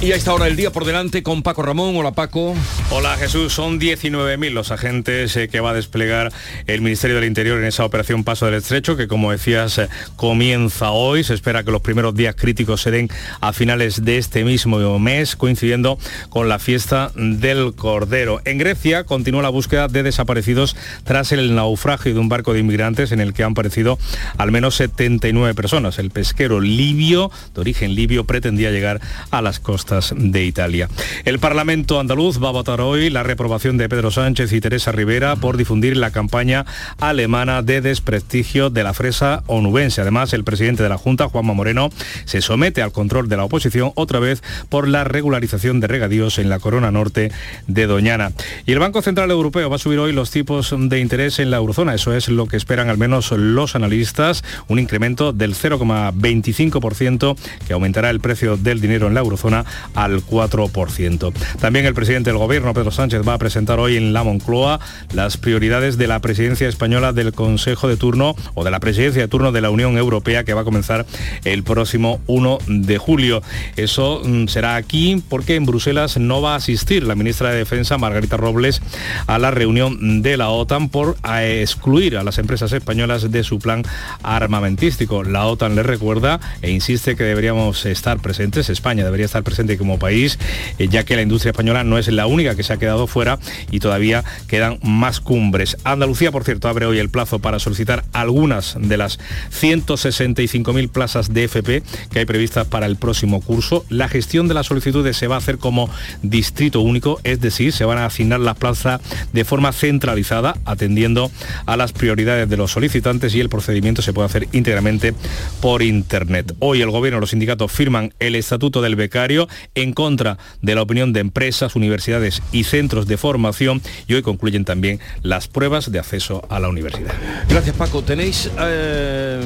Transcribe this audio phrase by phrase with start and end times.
[0.00, 1.96] Y a esta hora del día por delante con Paco Ramón.
[1.96, 2.54] Hola Paco.
[2.90, 6.32] Hola Jesús, son 19.000 los agentes eh, que va a desplegar
[6.68, 10.92] el Ministerio del Interior en esa operación Paso del Estrecho, que como decías eh, comienza
[10.92, 11.24] hoy.
[11.24, 13.08] Se espera que los primeros días críticos se den
[13.40, 18.40] a finales de este mismo mes, coincidiendo con la fiesta del Cordero.
[18.44, 23.10] En Grecia continúa la búsqueda de desaparecidos tras el naufragio de un barco de inmigrantes
[23.10, 23.98] en el que han aparecido
[24.36, 25.98] al menos 79 personas.
[25.98, 29.00] El pesquero libio, de origen libio, pretendía llegar
[29.32, 30.88] a las costas de Italia.
[31.24, 35.36] El Parlamento andaluz va a votar hoy la reprobación de Pedro Sánchez y Teresa Rivera
[35.36, 36.66] por difundir la campaña
[37.00, 40.02] alemana de desprestigio de la fresa onubense.
[40.02, 41.90] Además, el presidente de la Junta, Juanma Moreno,
[42.26, 46.50] se somete al control de la oposición otra vez por la regularización de regadíos en
[46.50, 47.32] la corona norte
[47.66, 48.32] de Doñana.
[48.66, 51.56] Y el Banco Central Europeo va a subir hoy los tipos de interés en la
[51.56, 51.94] eurozona.
[51.94, 57.36] Eso es lo que esperan al menos los analistas, un incremento del 0,25%
[57.66, 59.64] que aumentará el precio del dinero en la eurozona
[59.94, 61.32] al 4%.
[61.60, 64.80] También el presidente del gobierno, Pedro Sánchez, va a presentar hoy en la Moncloa
[65.12, 69.28] las prioridades de la presidencia española del Consejo de Turno o de la presidencia de
[69.28, 71.06] turno de la Unión Europea que va a comenzar
[71.44, 73.42] el próximo 1 de julio.
[73.76, 77.98] Eso mm, será aquí porque en Bruselas no va a asistir la ministra de Defensa,
[77.98, 78.82] Margarita Robles,
[79.26, 83.82] a la reunión de la OTAN por excluir a las empresas españolas de su plan
[84.22, 85.22] armamentístico.
[85.22, 89.98] La OTAN le recuerda e insiste que deberíamos estar presentes, España debería estar presente como
[89.98, 90.38] país,
[90.78, 93.38] eh, ya que la industria española no es la única que se ha quedado fuera
[93.70, 95.76] y todavía quedan más cumbres.
[95.84, 99.18] Andalucía, por cierto, abre hoy el plazo para solicitar algunas de las
[99.50, 103.84] 165.000 plazas de FP que hay previstas para el próximo curso.
[103.88, 105.90] La gestión de las solicitudes se va a hacer como
[106.22, 109.00] distrito único, es decir, se van a asignar las plazas
[109.32, 111.30] de forma centralizada, atendiendo
[111.66, 115.14] a las prioridades de los solicitantes y el procedimiento se puede hacer íntegramente
[115.60, 116.54] por Internet.
[116.58, 120.82] Hoy el Gobierno y los sindicatos firman el Estatuto del Becario en contra de la
[120.82, 125.98] opinión de empresas, universidades y centros de formación y hoy concluyen también las pruebas de
[125.98, 127.12] acceso a la universidad.
[127.48, 128.02] Gracias Paco.
[128.02, 129.40] ¿Tenéis eh,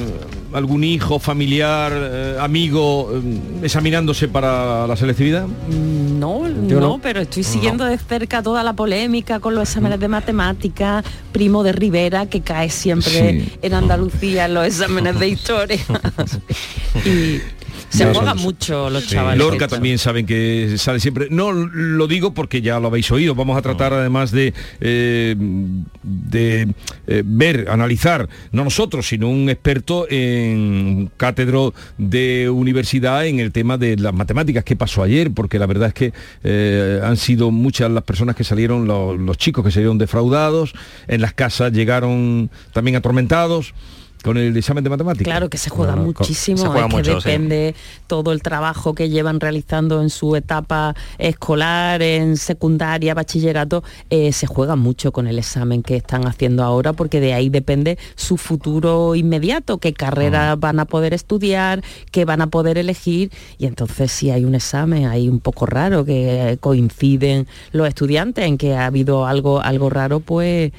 [0.52, 5.46] algún hijo, familiar, eh, amigo eh, examinándose para la selectividad?
[5.46, 10.08] Mm, no, no, pero estoy siguiendo de cerca toda la polémica con los exámenes de
[10.08, 11.02] matemática,
[11.32, 15.80] primo de Rivera, que cae siempre en Andalucía en los exámenes de historia.
[17.04, 17.40] y
[17.92, 19.38] se juega mucho los chavales.
[19.38, 21.28] Lorca también saben que sale siempre.
[21.30, 23.34] No lo digo porque ya lo habéis oído.
[23.34, 25.34] Vamos a tratar además de, eh,
[26.02, 26.68] de
[27.06, 33.76] eh, ver, analizar, no nosotros, sino un experto en cátedro de universidad en el tema
[33.76, 34.64] de las matemáticas.
[34.64, 35.30] ¿Qué pasó ayer?
[35.32, 36.12] Porque la verdad es que
[36.44, 40.72] eh, han sido muchas las personas que salieron, los, los chicos que salieron defraudados,
[41.08, 43.74] en las casas llegaron también atormentados
[44.22, 45.24] con el examen de matemáticas.
[45.24, 47.74] Claro que se juega muchísimo, es que depende
[48.06, 54.46] todo el trabajo que llevan realizando en su etapa escolar, en secundaria, bachillerato, eh, se
[54.46, 59.14] juega mucho con el examen que están haciendo ahora porque de ahí depende su futuro
[59.14, 64.30] inmediato, qué carrera van a poder estudiar, qué van a poder elegir y entonces si
[64.30, 69.26] hay un examen ahí un poco raro que coinciden los estudiantes en que ha habido
[69.26, 70.72] algo, algo raro, pues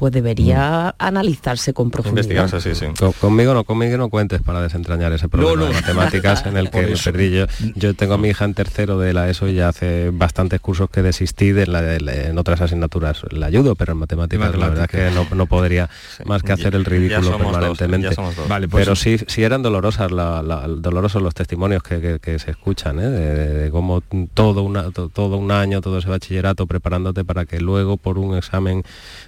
[0.00, 2.48] pues debería analizarse con profundidad.
[2.58, 2.86] sí, sí.
[3.20, 6.96] conmigo no, conmigo no cuentes para desentrañar ese problema de matemáticas en el que me
[6.96, 7.44] perdí yo.
[7.74, 10.88] Yo tengo a mi hija en tercero de la ESO y ya hace bastantes cursos
[10.88, 13.24] que desistí de la, en otras asignaturas.
[13.30, 15.90] Le ayudo, pero en matemáticas la verdad es que no, podría
[16.24, 18.08] más que hacer el ridículo permanentemente.
[18.48, 23.10] Vale, pues pero sí, sí eran dolorosas dolorosos los testimonios que, se escuchan, ¿eh?
[23.10, 24.00] de, cómo
[24.32, 28.82] todo, una, todo un año, todo ese bachillerato preparándote para que luego por un examen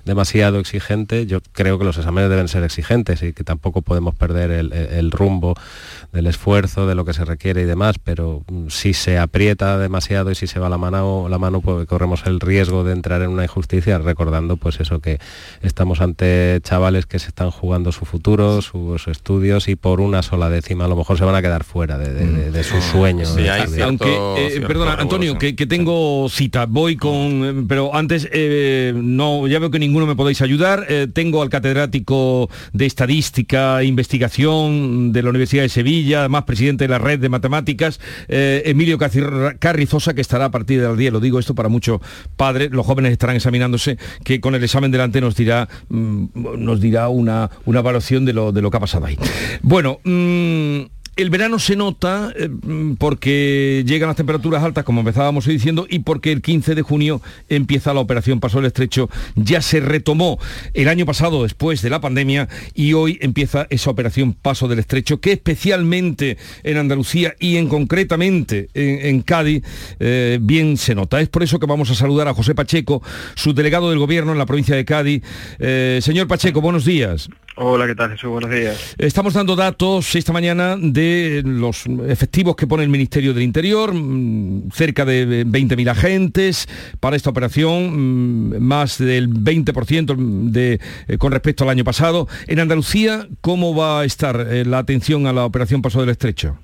[0.06, 4.50] demasiado exigente, yo creo que los exámenes deben ser exigentes y que tampoco podemos perder
[4.50, 5.54] el, rumbo
[6.12, 10.30] del esfuerzo, de lo que se requiere y demás, pero mm, si se aprieta demasiado
[10.30, 13.30] y si se va la mano, la mano pues corremos el riesgo de entrar en
[13.30, 15.18] una injusticia, recordando pues eso que
[15.60, 20.48] estamos ante chavales que se están jugando su futuro, sus estudios y por una sola
[20.48, 23.36] décima a lo mejor se van a quedar fuera de, sus sueños.
[23.82, 29.58] Aunque, eh, perdona, Antonio, que, tengo cita, voy con, eh, pero antes eh, no, ya
[29.58, 30.51] veo que ninguno me podéis ayudar.
[30.60, 36.84] Eh, tengo al catedrático de Estadística e Investigación de la Universidad de Sevilla, además presidente
[36.84, 38.98] de la red de matemáticas, eh, Emilio
[39.58, 42.00] Carrizosa, que estará a partir del día, lo digo esto para muchos
[42.36, 46.26] padres, los jóvenes estarán examinándose, que con el examen delante nos dirá, mm,
[46.58, 49.16] nos dirá una, una evaluación de lo, de lo que ha pasado ahí.
[49.62, 50.82] Bueno, mm,
[51.16, 52.48] el verano se nota eh,
[52.98, 57.92] porque llegan las temperaturas altas, como empezábamos diciendo, y porque el 15 de junio empieza
[57.92, 59.10] la operación Paso del Estrecho.
[59.34, 60.38] Ya se retomó
[60.72, 65.20] el año pasado después de la pandemia y hoy empieza esa operación Paso del Estrecho,
[65.20, 69.62] que especialmente en Andalucía y en concretamente en, Cádiz,
[70.00, 71.20] eh, bien se nota.
[71.20, 73.02] Es por eso que vamos a saludar a José Pacheco,
[73.34, 75.22] su delegado del gobierno en la provincia de Cádiz.
[75.58, 77.28] Eh, señor Pacheco, buenos días.
[77.54, 78.30] Hola, ¿qué tal Jesús?
[78.30, 78.94] Buenos días.
[78.96, 84.70] Estamos dando datos esta mañana de los efectivos que pone el Ministerio del Interior, mm,
[84.70, 86.66] cerca de 20.000 agentes
[86.98, 92.26] para esta operación, mm, más del 20% de, eh, con respecto al año pasado.
[92.46, 96.56] En Andalucía, ¿cómo va a estar eh, la atención a la operación Paso del Estrecho?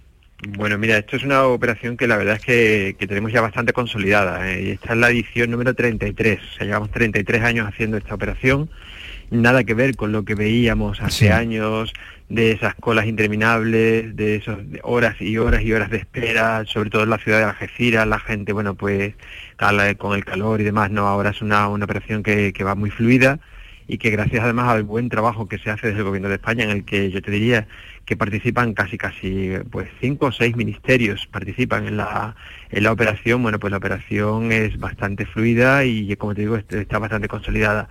[0.56, 4.50] Bueno, mira, esto es una operación que la verdad es que, tenemos ya bastante consolidada.
[4.50, 4.72] ¿eh?
[4.72, 6.38] esta es la edición número 33.
[6.38, 8.70] O sea, llevamos 33 años haciendo esta operación
[9.30, 11.92] nada que ver con lo que veíamos hace años,
[12.28, 17.04] de esas colas interminables, de esas horas y horas y horas de espera, sobre todo
[17.04, 19.14] en la ciudad de Algeciras, la gente, bueno, pues
[19.98, 22.90] con el calor y demás, no, ahora es una, una operación que, que va muy
[22.90, 23.40] fluida
[23.88, 26.64] y que gracias además al buen trabajo que se hace desde el gobierno de España,
[26.64, 27.66] en el que yo te diría
[28.04, 32.36] que participan casi casi pues cinco o seis ministerios participan en la,
[32.70, 36.98] en la operación, bueno pues la operación es bastante fluida y como te digo está
[36.98, 37.88] bastante consolidada.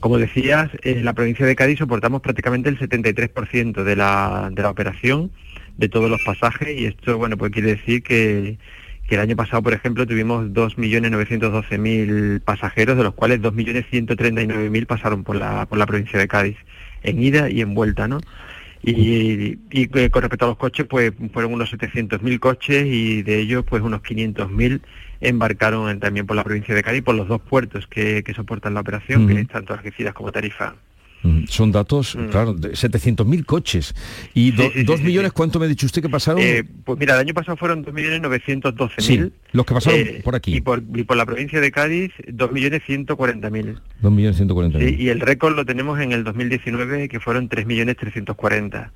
[0.00, 4.70] Como decías, en la provincia de Cádiz soportamos prácticamente el 73% de la, de la
[4.70, 5.30] operación,
[5.76, 8.58] de todos los pasajes, y esto, bueno, pues quiere decir que,
[9.10, 15.66] el año pasado, por ejemplo, tuvimos 2.912.000 pasajeros, de los cuales 2.139.000 pasaron por la,
[15.66, 16.56] por la provincia de Cádiz,
[17.02, 18.20] en ida y en vuelta, ¿no?
[18.82, 23.38] Y, y, eh, con respecto a los coches, pues fueron unos 700.000 coches y de
[23.38, 24.80] ellos, pues unos 500.000
[25.20, 29.26] embarcaron también por la provincia de Cádiz, por los dos puertos que, soportan la operación,
[29.26, 30.76] que es tanto Algeciras como Tarifa.
[31.22, 32.28] Mm, son datos, mm.
[32.28, 33.94] claro, de 700.000 coches.
[34.34, 36.40] ¿Y dos millones cuánto me ha dicho usted que pasaron?
[36.42, 39.32] Eh, pues mira, el año pasado fueron 2.912.000.
[39.52, 40.56] los que pasaron eh, por aquí.
[40.56, 43.78] Y por, y por la provincia de Cádiz, 2.140.000.
[44.02, 44.78] 2.140.000.
[44.78, 48.90] Sí, y el récord lo tenemos en el 2019, que fueron 3.340.000.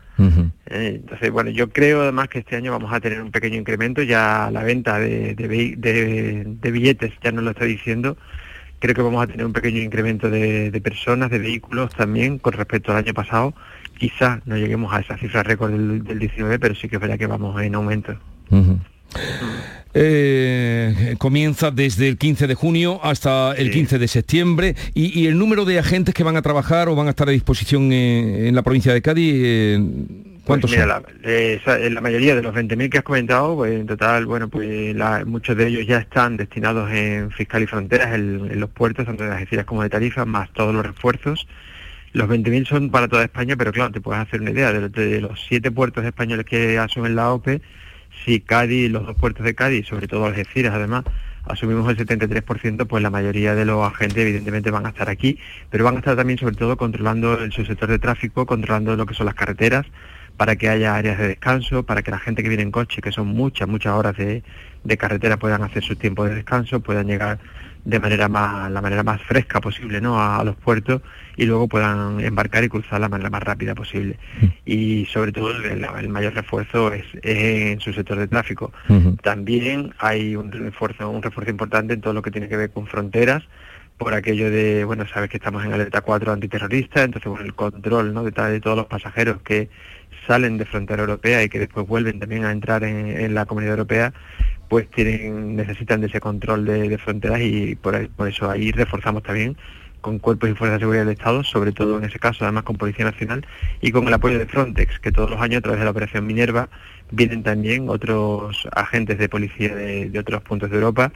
[0.66, 4.02] Eh, entonces, bueno, yo creo además que este año vamos a tener un pequeño incremento,
[4.02, 8.16] ya la venta de, de billetes ya nos lo está diciendo,
[8.84, 12.92] creo que vamos a tener un pequeño incremento de, personas, de vehículos también con respecto
[12.92, 13.54] al año pasado.
[13.98, 17.26] Quizá no lleguemos a esa cifra récord del, 19, pero sí que es verdad que
[17.26, 18.14] vamos en aumento.
[19.94, 25.64] Eh, comienza desde el 15 de junio hasta el 15 de septiembre y, el número
[25.64, 28.92] de agentes que van a trabajar o van a estar a disposición en, la provincia
[28.92, 33.56] de Cádiz eh, ¿Cuántos pues La, eh, la, mayoría de los 20.000 que has comentado,
[33.56, 34.94] pues en total, bueno, pues
[35.26, 39.32] muchos de ellos ya están destinados en Fiscal y Fronteras, en, los puertos, tanto de
[39.32, 41.48] Algeciras como de Tarifa, más todos los refuerzos.
[42.12, 45.42] Los 20.000 son para toda España, pero claro, te puedes hacer una idea, de, los
[45.48, 47.62] siete puertos españoles que asumen la OPE,
[48.24, 51.04] si Cádiz, los dos puertos de Cádiz, sobre todo Algeciras además,
[51.46, 55.38] asumimos el 73%, pues la mayoría de los agentes evidentemente van a estar aquí,
[55.70, 59.14] pero van a estar también sobre todo controlando el subsector de tráfico, controlando lo que
[59.14, 59.86] son las carreteras,
[60.36, 63.12] para que haya áreas de descanso, para que la gente que viene en coche, que
[63.12, 64.42] son muchas, muchas horas de,
[64.98, 67.38] carretera, puedan hacer su tiempo de descanso, puedan llegar
[67.84, 70.20] de manera más, la manera más fresca posible ¿no?
[70.20, 71.02] a, los puertos
[71.36, 74.18] y luego puedan embarcar y cruzar la manera más rápida posible.
[74.40, 74.46] Mm.
[74.64, 78.72] Y sobre todo el, mayor refuerzo es, en su sector de tráfico.
[79.22, 82.86] También hay un refuerzo, un refuerzo importante en todo lo que tiene que ver con
[82.86, 83.44] fronteras,
[83.98, 88.12] por aquello de, bueno, sabes que estamos en alerta 4 antiterrorista, entonces bueno, el control
[88.12, 88.24] ¿no?
[88.24, 89.68] de, de todos los pasajeros que
[90.26, 94.12] salen de frontera europea y que después vuelven también a entrar en, la comunidad europea,
[94.68, 99.56] pues tienen, necesitan de ese control de, fronteras y por, por, eso ahí reforzamos también
[100.00, 102.76] con cuerpos y fuerzas de seguridad del Estado, sobre todo en ese caso, además con
[102.76, 103.46] Policía Nacional
[103.80, 106.26] y con el apoyo de Frontex, que todos los años a través de la Operación
[106.26, 106.68] Minerva
[107.10, 111.10] vienen también otros agentes de policía de, de otros puntos de Europa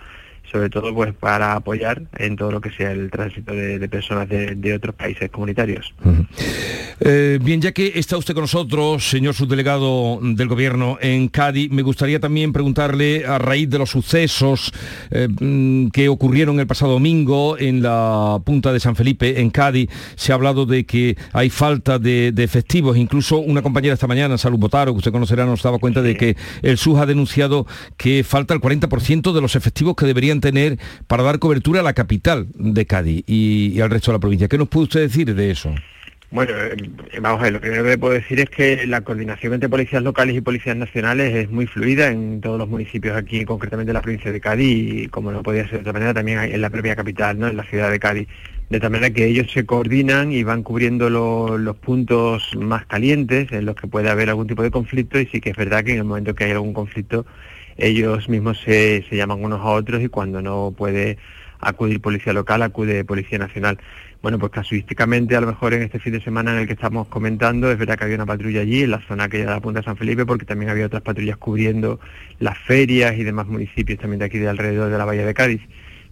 [0.51, 4.75] sobre todo pues para apoyar en todo lo que sea el tránsito de, personas de,
[4.75, 5.95] otros países comunitarios.
[7.01, 11.83] Eh, bien, ya que está usted con nosotros, señor subdelegado del Gobierno en Cádiz, me
[11.83, 14.73] gustaría también preguntarle, a raíz de los sucesos
[15.11, 19.89] eh, mm, que ocurrieron el pasado domingo en la punta de San Felipe, en Cádiz,
[20.17, 24.59] se ha hablado de que hay falta de, efectivos, incluso una compañera esta mañana, Salud
[24.59, 28.55] Botaro, que usted conocerá, nos daba cuenta de que el SUS ha denunciado que falta
[28.55, 32.87] el 40% de los efectivos que deberían tener para dar cobertura a la capital de
[32.87, 34.49] Cádiz y, al resto de la provincia.
[34.49, 35.75] ¿Qué nos puede usted decir de eso?
[36.31, 36.77] Bueno, eh,
[37.23, 40.37] vamos a ver, lo primero que puedo decir es que la coordinación entre policías locales
[40.37, 44.31] y policías nacionales es muy fluida en todos los municipios aquí, concretamente en la provincia
[44.31, 47.39] de Cádiz y como no podía ser de otra manera también en la propia capital,
[47.39, 47.49] ¿no?
[47.49, 48.29] en la ciudad de Cádiz.
[48.69, 53.65] de tal manera que ellos se coordinan y van cubriendo los puntos más calientes en
[53.65, 55.99] los que puede haber algún tipo de conflicto y sí que es verdad que en
[55.99, 57.25] el momento que hay algún conflicto
[57.79, 61.17] ellos mismos se, se llaman unos a otros y cuando no puede
[61.61, 63.79] acudir policía local, acude policía nacional.
[64.21, 67.07] Bueno, pues casuísticamente, a lo mejor en este fin de semana en el que estamos
[67.07, 69.81] comentando, es verdad que había una patrulla allí, en la zona que de la Punta
[69.81, 72.01] de San Felipe, porque también había otras patrullas cubriendo
[72.41, 75.63] las ferias y demás municipios también de aquí de alrededor de la Bahía de Cádiz.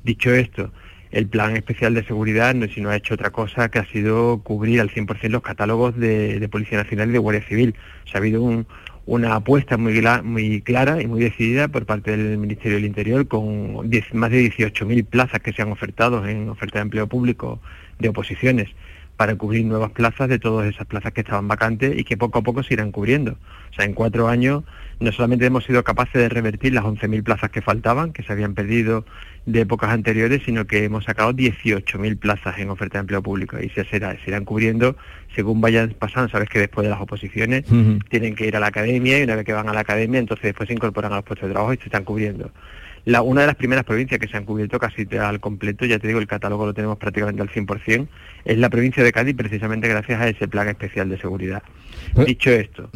[0.04, 0.70] Dicho esto,
[1.11, 4.40] el plan especial de seguridad no, si no ha hecho otra cosa que ha sido
[4.42, 7.75] cubrir al 100% los catálogos de, Policía Nacional y de Guardia Civil.
[8.04, 8.64] O sea, ha habido
[9.06, 13.75] una apuesta muy, muy clara y muy decidida por parte del Ministerio del Interior con
[14.12, 17.60] más de 18.000 plazas que se han ofertado en oferta de empleo público
[17.98, 18.68] de oposiciones
[19.16, 22.42] para cubrir nuevas plazas de todas esas plazas que estaban vacantes y que poco a
[22.42, 23.32] poco se irán cubriendo.
[23.70, 24.62] O sea, en cuatro años
[25.00, 28.54] no solamente hemos sido capaces de revertir las 11.000 plazas que faltaban, que se habían
[28.54, 29.04] perdido
[29.44, 33.68] de épocas anteriores, sino que hemos sacado 18.000 plazas en oferta de empleo público y
[33.70, 34.96] se, será, se irán cubriendo
[35.35, 36.28] según vayan pasando.
[36.28, 37.64] Sabes que después de las oposiciones
[38.08, 40.44] tienen que ir a la academia y una vez que van a la academia, entonces
[40.44, 42.50] después se incorporan a los puestos de trabajo y se están cubriendo
[43.06, 46.18] una de las primeras provincias que se han cubierto casi al completo, ya te digo,
[46.18, 48.08] el catálogo lo tenemos prácticamente al 100%,
[48.44, 51.62] es la provincia de Cádiz precisamente gracias a ese plan especial de seguridad.
[52.14, 52.90] Pues, Dicho esto,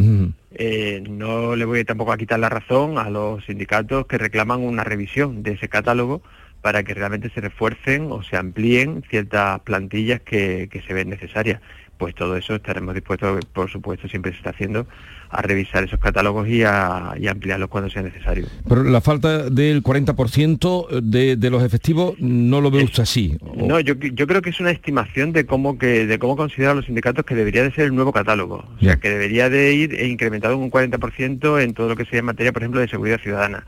[0.52, 4.82] eh, no le voy tampoco a quitar la razón a los sindicatos que reclaman una
[4.82, 6.22] revisión de ese catálogo
[6.60, 11.60] para que realmente se refuercen o se amplíen ciertas plantillas que, que se ven necesarias.
[12.00, 14.86] Pues todo eso estaremos dispuestos, por supuesto, siempre se está haciendo
[15.28, 18.46] a revisar esos catálogos y a, ampliarlos cuando sea necesario.
[18.66, 23.36] Pero la falta del 40% de, de los efectivos no lo ve usted así.
[23.54, 26.86] No, yo, yo creo que es una estimación de cómo que de cómo consideran los
[26.86, 28.64] sindicatos que debería de ser el nuevo catálogo.
[28.78, 32.20] O sea, que debería de ir incrementado en un 40% en todo lo que sea
[32.20, 33.66] en materia, por ejemplo, de seguridad ciudadana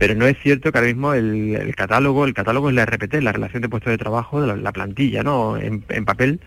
[0.00, 3.32] pero no es cierto que ahora mismo el, catálogo, el catálogo es la RPT, la
[3.32, 5.58] relación de puestos de trabajo de la, plantilla, ¿no?
[5.58, 6.40] En, en papel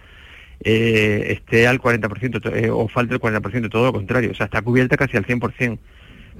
[0.59, 4.61] eh, esté al 40% eh, o falte el 40%, todo lo contrario, o sea, está
[4.61, 5.77] cubierta casi al 100%.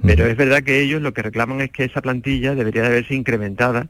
[0.02, 3.14] Pero es verdad que ellos lo que reclaman es que esa plantilla debería de haberse
[3.14, 3.86] incrementada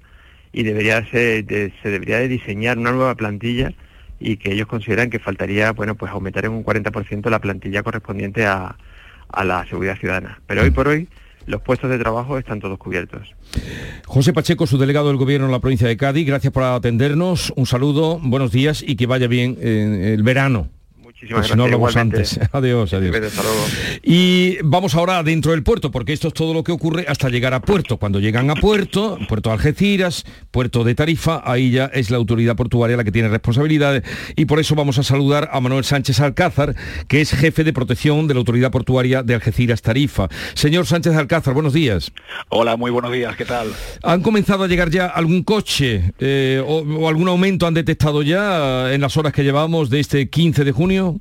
[0.53, 3.73] y debería ser, se debería de diseñar una nueva plantilla
[4.21, 8.47] y que ellos consideran que faltaría, bueno, pues aumentar en un 40% la plantilla correspondiente
[8.47, 8.77] a,
[9.29, 10.41] a la seguridad ciudadana.
[10.47, 11.09] Pero hoy por hoy
[11.47, 13.35] los puestos de trabajo están todos cubiertos.
[14.07, 17.67] José Pacheco, su delegado del Gobierno en la provincia de Cádiz, gracias por atendernos, un
[17.67, 20.69] saludo, buenos días y que vaya bien el verano.
[21.25, 21.95] Muchísimas pues gracias.
[21.95, 22.41] no antes.
[22.53, 23.17] Adiós, adiós.
[24.03, 27.55] Y vamos ahora dentro del puerto, porque esto es todo lo que ocurre hasta llegar
[27.55, 27.97] a puerto.
[27.97, 32.57] Cuando llegan a puerto, puerto de Algeciras, puerto de Tarifa, ahí ya es la autoridad
[32.57, 34.03] portuaria la que tiene responsabilidades.
[34.37, 36.75] Y por eso vamos a saludar a Manuel Sánchez Alcázar,
[37.09, 40.29] que es jefe de protección de la autoridad portuaria de Algeciras Tarifa.
[40.55, 42.13] Señor Sánchez Alcázar, buenos días.
[42.51, 43.69] Hola, muy buenos días, ¿qué tal?
[44.03, 49.01] ¿Han comenzado a llegar ya algún coche eh, o algún aumento han detectado ya en
[49.01, 51.14] las horas que llevamos de este 15 de junio?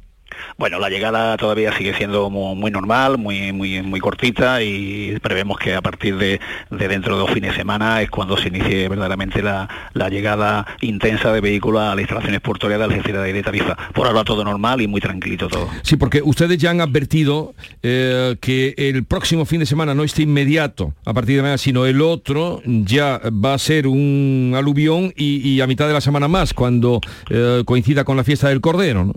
[0.58, 5.76] Bueno, la llegada todavía sigue siendo muy, normal, muy, muy, muy cortita y prevemos que
[5.76, 9.68] a partir de, dentro de dos fines de semana es cuando se inicie verdaderamente la,
[10.10, 13.76] llegada intensa de vehículos a las instalaciones portuarias de Algeciras de Tarifa.
[13.94, 15.70] Por ahora todo normal y muy tranquilito todo.
[15.82, 20.24] Sí, porque ustedes ya han advertido eh, que el próximo fin de semana, no este
[20.24, 25.62] inmediato, a partir de mañana, sino el otro, ya va a ser un aluvión y,
[25.62, 27.00] a mitad de la semana más, cuando
[27.30, 29.14] eh, coincida con la fiesta del Cordero, ¿no?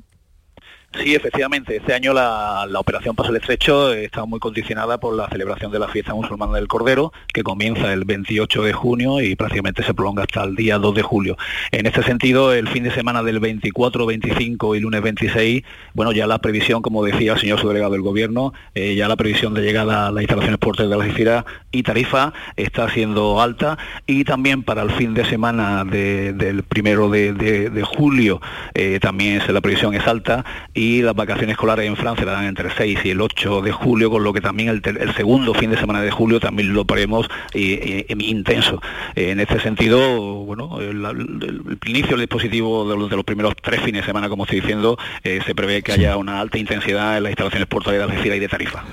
[0.95, 1.77] Sí, efectivamente.
[1.77, 5.89] Este año la, operación Paso el Estrecho está muy condicionada por la celebración de la
[5.89, 10.45] fiesta musulmana del Cordero, que comienza el 28 de junio y prácticamente se prolonga hasta
[10.45, 11.37] el día 2 de julio.
[11.71, 15.63] En este sentido, el fin de semana del 24, 25 y lunes 26,
[15.95, 19.53] bueno, ya la previsión, como decía el señor subdelegado del Gobierno, eh, ya la previsión
[19.55, 24.25] de llegada a las instalaciones portuarias de la Algeciras y Tarifa está siendo alta y
[24.25, 28.41] también para el fin de semana del primero de, julio
[28.75, 30.45] eh, también la previsión es alta
[30.77, 34.11] y las vacaciones escolares en Francia dan entre el 6 y el 8 de julio,
[34.11, 38.81] con lo que también el, segundo fin de semana de julio también lo paremos intenso.
[39.15, 39.99] en este sentido,
[40.45, 44.99] bueno, el, inicio del dispositivo de los, primeros tres fines de semana, como estoy diciendo,
[45.25, 48.41] eh, se prevé que haya una alta intensidad en las instalaciones portuarias de Algeciras y
[48.41, 48.85] de Tarifa.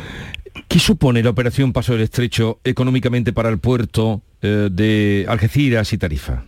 [0.70, 5.98] ¿Qué supone la operación Paso del Estrecho económicamente para el puerto eh, de Algeciras y
[5.98, 6.46] Tarifa?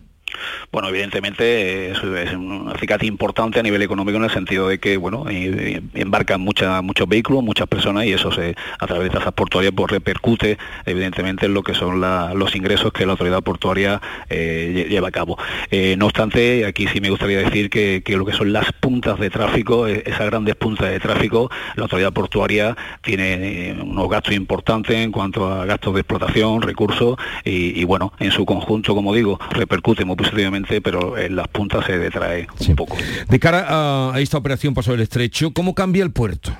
[0.71, 5.25] Bueno, evidentemente es, un acicate importante a nivel económico en el sentido de que, bueno,
[5.29, 9.91] eh, embarcan muchos vehículos, muchas personas y eso se, a través de tasas portuarias pues
[9.91, 15.11] repercute evidentemente en lo que son los ingresos que la autoridad portuaria eh, lleva a
[15.11, 15.37] cabo.
[15.69, 19.29] Eh, no obstante, aquí sí me gustaría decir que, lo que son las puntas de
[19.29, 25.51] tráfico, esas grandes puntas de tráfico, la autoridad portuaria tiene unos gastos importantes en cuanto
[25.51, 30.14] a gastos de explotación, recursos y, y bueno, en su conjunto, como digo, repercute muy
[30.15, 32.97] muy positivamente, pero en las puntas se detrae un poco.
[33.29, 36.55] De cara a esta operación Paso del Estrecho, ¿cómo cambia el puerto?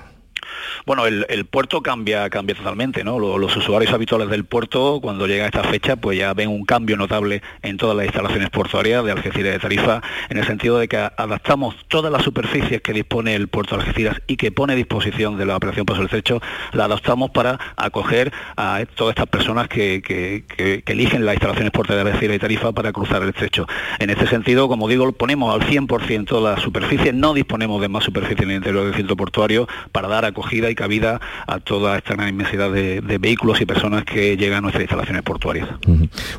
[0.84, 3.18] Bueno, el, puerto cambia, cambia totalmente, ¿no?
[3.18, 7.42] Los, usuarios habituales del puerto, cuando llega esta fecha, pues ya ven un cambio notable
[7.62, 11.76] en todas las instalaciones portuarias de Algeciras de Tarifa, en el sentido de que adaptamos
[11.88, 15.46] todas las superficies que dispone el puerto de Algeciras y que pone a disposición de
[15.46, 16.40] la operación Paso del Estrecho,
[16.72, 20.42] la adaptamos para acoger a todas estas personas que,
[20.86, 23.66] eligen las instalaciones portuarias de Algeciras y Tarifa para cruzar el estrecho.
[23.98, 28.44] En este sentido, como digo, ponemos al 100% la superficie, no disponemos de más superficie
[28.44, 32.28] en el interior del centro portuario para dar acogida y cabida a toda esta gran
[32.28, 35.68] inmensidad de, vehículos y personas que llegan a nuestras instalaciones portuarias.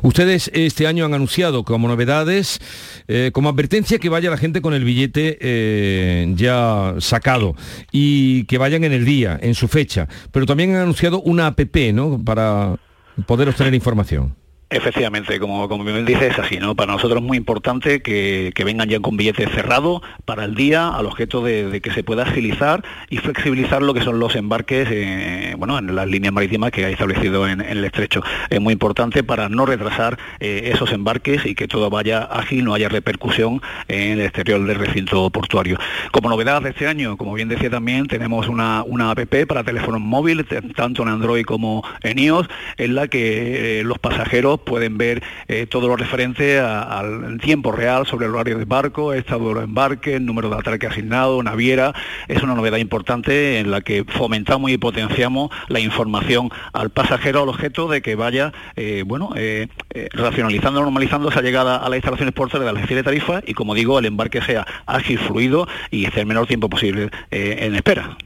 [0.02, 2.60] Ustedes este año han anunciado como novedades,
[3.08, 7.54] eh, como advertencia que vaya la gente con el billete eh, ya sacado
[7.90, 11.60] y que vayan en el día, en su fecha, pero también han anunciado una app,
[11.92, 12.22] ¿no?
[12.24, 12.76] Para
[13.26, 14.34] poder obtener información.
[14.70, 16.74] Efectivamente, como, como bien dice, es así, ¿no?
[16.74, 21.06] Para nosotros es muy importante que, vengan ya con billete cerrado para el día, al
[21.06, 25.78] objeto de, que se pueda agilizar y flexibilizar lo que son los embarques, eh, bueno,
[25.78, 28.20] en las líneas marítimas que ha establecido en, el estrecho.
[28.50, 32.74] Es muy importante para no retrasar eh, esos embarques y que todo vaya ágil, no
[32.74, 35.78] haya repercusión en el exterior del recinto portuario.
[36.12, 40.02] Como novedad de este año, como bien decía también, tenemos una, una app para teléfonos
[40.02, 40.44] móviles,
[40.76, 45.66] tanto en Android como en iOS, en la que eh, los pasajeros pueden ver eh,
[45.66, 50.20] todo lo referente al tiempo real sobre el horario de barco, estado de los embarques,
[50.20, 51.94] número de atraque asignado, naviera.
[52.28, 57.48] Es una novedad importante en la que fomentamos y potenciamos la información al pasajero, al
[57.48, 59.68] objeto de que vaya, eh, bueno, eh,
[60.12, 63.98] racionalizando, normalizando esa llegada a las instalaciones portuarias de la de tarifa y, como digo,
[63.98, 68.16] el embarque sea ágil, fluido y esté el menor tiempo posible en espera.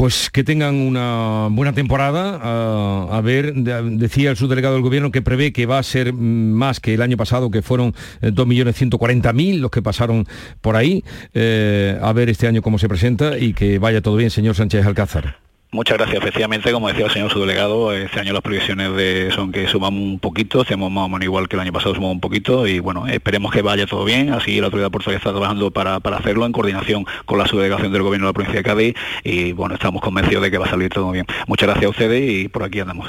[0.00, 2.40] Pues que tengan una buena temporada.
[2.42, 6.94] a ver, decía el subdelegado del gobierno que prevé que va a ser más que
[6.94, 7.92] el año pasado, que fueron
[8.22, 10.26] 2.140.000 eh, los que pasaron
[10.62, 11.04] por ahí.
[11.34, 14.86] Eh, a ver este año cómo se presenta y que vaya todo bien, señor Sánchez
[14.86, 15.49] Alcázar.
[15.72, 16.18] Muchas gracias.
[16.20, 20.18] Efectivamente, como decía el señor subdelegado, este año las previsiones de, son que sumamos un
[20.18, 23.06] poquito, hacemos más o menos igual que el año pasado, sumamos un poquito y bueno,
[23.06, 24.32] esperemos que vaya todo bien.
[24.32, 28.26] Así la autoridad portuaria está trabajando para, hacerlo en coordinación con la subdelegación del gobierno
[28.26, 31.12] de la provincia de Cádiz y bueno, estamos convencidos de que va a salir todo
[31.12, 31.24] bien.
[31.46, 33.08] Muchas gracias a ustedes y por aquí andamos.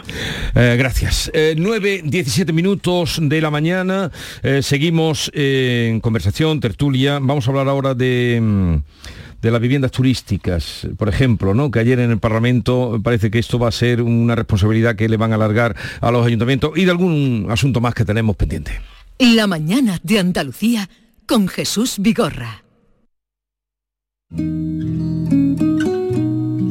[0.53, 1.31] Eh, gracias.
[1.33, 4.11] 9, 17 minutos de la mañana.
[4.43, 7.17] Eh, seguimos en conversación, tertulia.
[7.19, 8.39] Vamos a hablar ahora de...
[8.39, 8.75] Mm,
[9.41, 11.71] de las viviendas turísticas, por ejemplo, ¿no?
[11.71, 15.17] que ayer en el Parlamento parece que esto va a ser una responsabilidad que le
[15.17, 18.79] van a alargar a los ayuntamientos y de algún asunto más que tenemos pendiente.
[19.19, 20.89] La mañana de Andalucía
[21.25, 22.63] con Jesús Vigorra.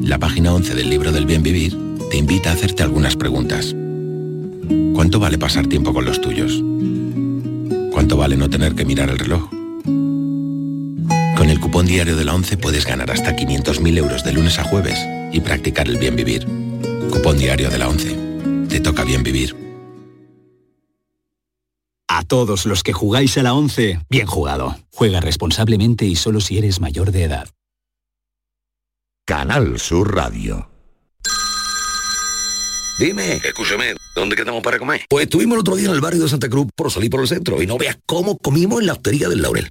[0.02, 1.76] La página 11 del libro del bien vivir
[2.10, 3.74] te invita a hacerte algunas preguntas.
[4.94, 6.62] ¿Cuánto vale pasar tiempo con los tuyos?
[7.92, 9.59] ¿Cuánto vale no tener que mirar el reloj?
[11.40, 14.64] Con el cupón diario de la 11 puedes ganar hasta 500.000 euros de lunes a
[14.64, 14.98] jueves
[15.32, 16.44] y practicar el bien vivir.
[17.10, 18.66] Cupón diario de la 11.
[18.68, 19.56] Te toca bien vivir.
[22.08, 24.76] A todos los que jugáis a la 11, bien jugado.
[24.92, 27.48] Juega responsablemente y solo si eres mayor de edad.
[29.24, 30.68] Canal Sur Radio.
[32.98, 35.06] Dime, escúchame, ¿dónde quedamos para comer?
[35.08, 37.28] Pues estuvimos el otro día en el barrio de Santa Cruz por salir por el
[37.28, 39.70] centro y no veas cómo comimos en la hostería del Laurel.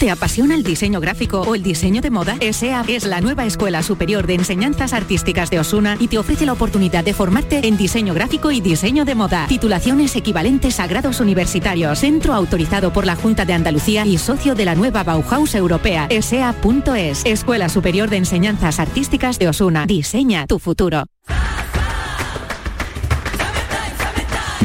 [0.00, 2.38] ¿Te apasiona el diseño gráfico o el diseño de moda?
[2.40, 6.54] ESEA es la nueva Escuela Superior de Enseñanzas Artísticas de Osuna y te ofrece la
[6.54, 9.46] oportunidad de formarte en diseño gráfico y diseño de moda.
[9.46, 11.98] Titulaciones equivalentes a grados universitarios.
[11.98, 16.06] Centro autorizado por la Junta de Andalucía y socio de la nueva Bauhaus Europea.
[16.08, 17.26] ESEA.es.
[17.26, 19.84] Escuela Superior de Enseñanzas Artísticas de Osuna.
[19.84, 21.04] Diseña tu futuro.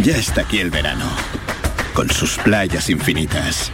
[0.02, 1.10] Ya está aquí el verano,
[1.94, 3.74] con sus playas infinitas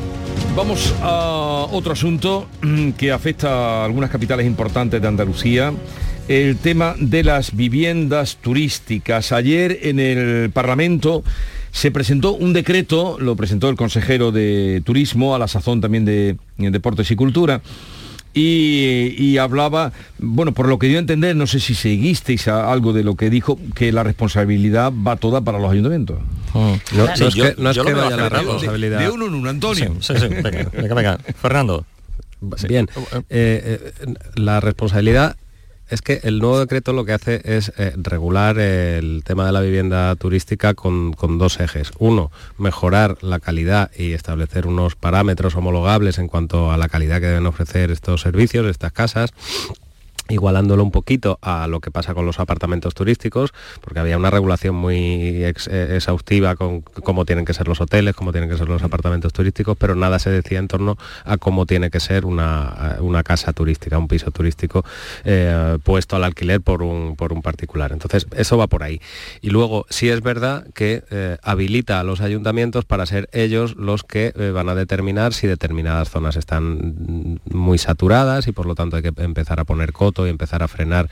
[0.55, 5.73] Vamos a otro asunto mm, que afecta a algunas capitales importantes de Andalucía.
[6.27, 9.31] El tema de las viviendas turísticas.
[9.31, 11.23] Ayer en el Parlamento
[11.71, 16.37] se presentó un decreto, lo presentó el consejero de Turismo, a la sazón también de
[16.57, 17.61] Deportes y Cultura,
[18.33, 23.03] y, hablaba, bueno, por lo que dio a entender, no sé si seguisteis algo de
[23.03, 26.19] lo que dijo, que la responsabilidad va toda para los ayuntamientos.
[26.53, 28.99] No, es que, no es que vaya la responsabilidad.
[28.99, 29.95] De, uno en uno, Antonio.
[29.99, 31.17] Sí, sí, venga, venga, venga.
[31.41, 31.85] Fernando.
[32.67, 32.89] Bien,
[33.29, 35.35] eh, eh, la responsabilidad
[35.91, 39.59] es que el nuevo decreto lo que hace es eh, regular el tema de la
[39.59, 41.91] vivienda turística con, con, dos ejes.
[41.99, 47.27] Uno, mejorar la calidad y establecer unos parámetros homologables en cuanto a la calidad que
[47.27, 49.33] deben ofrecer estos servicios, estas casas
[50.31, 54.75] igualándolo un poquito a lo que pasa con los apartamentos turísticos, porque había una regulación
[54.75, 55.53] muy eh,
[55.95, 59.77] exhaustiva con cómo tienen que ser los hoteles, cómo tienen que ser los apartamentos turísticos,
[59.77, 63.97] pero nada se decía en torno a cómo tiene que ser una, una casa turística,
[63.97, 64.85] un piso turístico
[65.23, 67.91] eh, puesto al alquiler por un, por un particular.
[67.91, 69.01] Entonces, eso va por ahí.
[69.41, 74.03] Y luego, sí es verdad que eh, habilita a los ayuntamientos para ser ellos los
[74.03, 79.03] que van a determinar si determinadas zonas están muy saturadas y por lo tanto hay
[79.03, 81.09] que empezar a poner cotos y empezar a frenar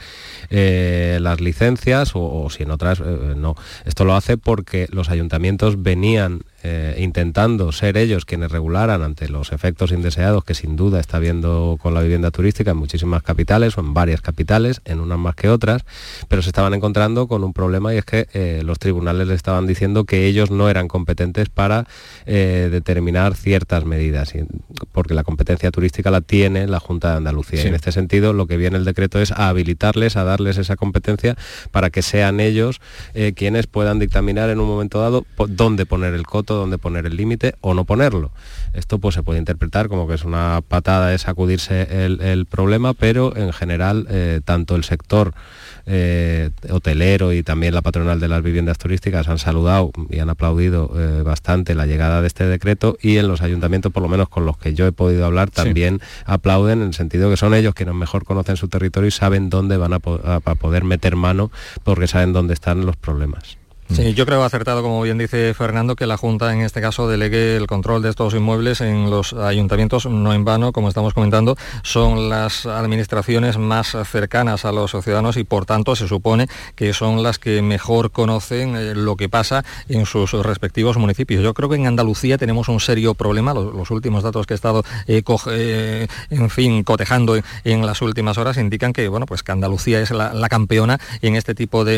[0.49, 3.55] eh, las licencias o, si en otras eh, no.
[3.85, 9.53] Esto lo hace porque los ayuntamientos venían eh, intentando ser ellos quienes regularan ante los
[9.53, 13.81] efectos indeseados que sin duda está habiendo con la vivienda turística en muchísimas capitales o
[13.81, 15.85] en varias capitales, en unas más que otras,
[16.27, 19.67] pero se estaban encontrando con un problema y es que eh, los tribunales le estaban
[19.67, 21.87] diciendo que ellos no eran competentes para
[22.25, 24.33] eh, determinar ciertas medidas,
[24.91, 27.63] porque la competencia turística la tiene la Junta de Andalucía.
[27.63, 30.75] Y en este sentido lo que viene el decreto es a habilitarles, a darles esa
[30.75, 31.37] competencia
[31.71, 32.81] para que sean ellos
[33.35, 37.55] quienes puedan dictaminar en un momento dado dónde poner el coto dónde poner el límite
[37.61, 38.31] o no ponerlo.
[38.73, 43.35] Esto pues se puede interpretar como que es una patada de sacudirse el, problema, pero
[43.35, 45.33] en general eh, tanto el sector
[45.85, 50.91] eh, hotelero y también la patronal de las viviendas turísticas han saludado y han aplaudido
[50.95, 54.45] eh, bastante la llegada de este decreto y en los ayuntamientos, por lo menos con
[54.45, 57.95] los que yo he podido hablar, también aplauden en el sentido que son ellos quienes
[57.95, 61.51] mejor conocen su territorio y saben dónde van a poder meter mano
[61.83, 63.57] porque saben dónde están los problemas.
[63.91, 67.57] Sí, yo creo acertado, como bien dice Fernando, que la Junta en este caso delegue
[67.57, 72.29] el control de estos inmuebles en los ayuntamientos, no en vano, como estamos comentando, son
[72.29, 77.39] las administraciones más cercanas a los ciudadanos y por tanto se supone que son las
[77.39, 81.41] que mejor conocen eh, lo que pasa en sus respectivos municipios.
[81.41, 84.83] Yo creo que en Andalucía tenemos un serio problema, los, últimos datos que he estado,
[85.07, 89.99] eh, eh, en fin, cotejando en, las últimas horas indican que, bueno, pues que Andalucía
[89.99, 91.97] es la, campeona en este tipo de,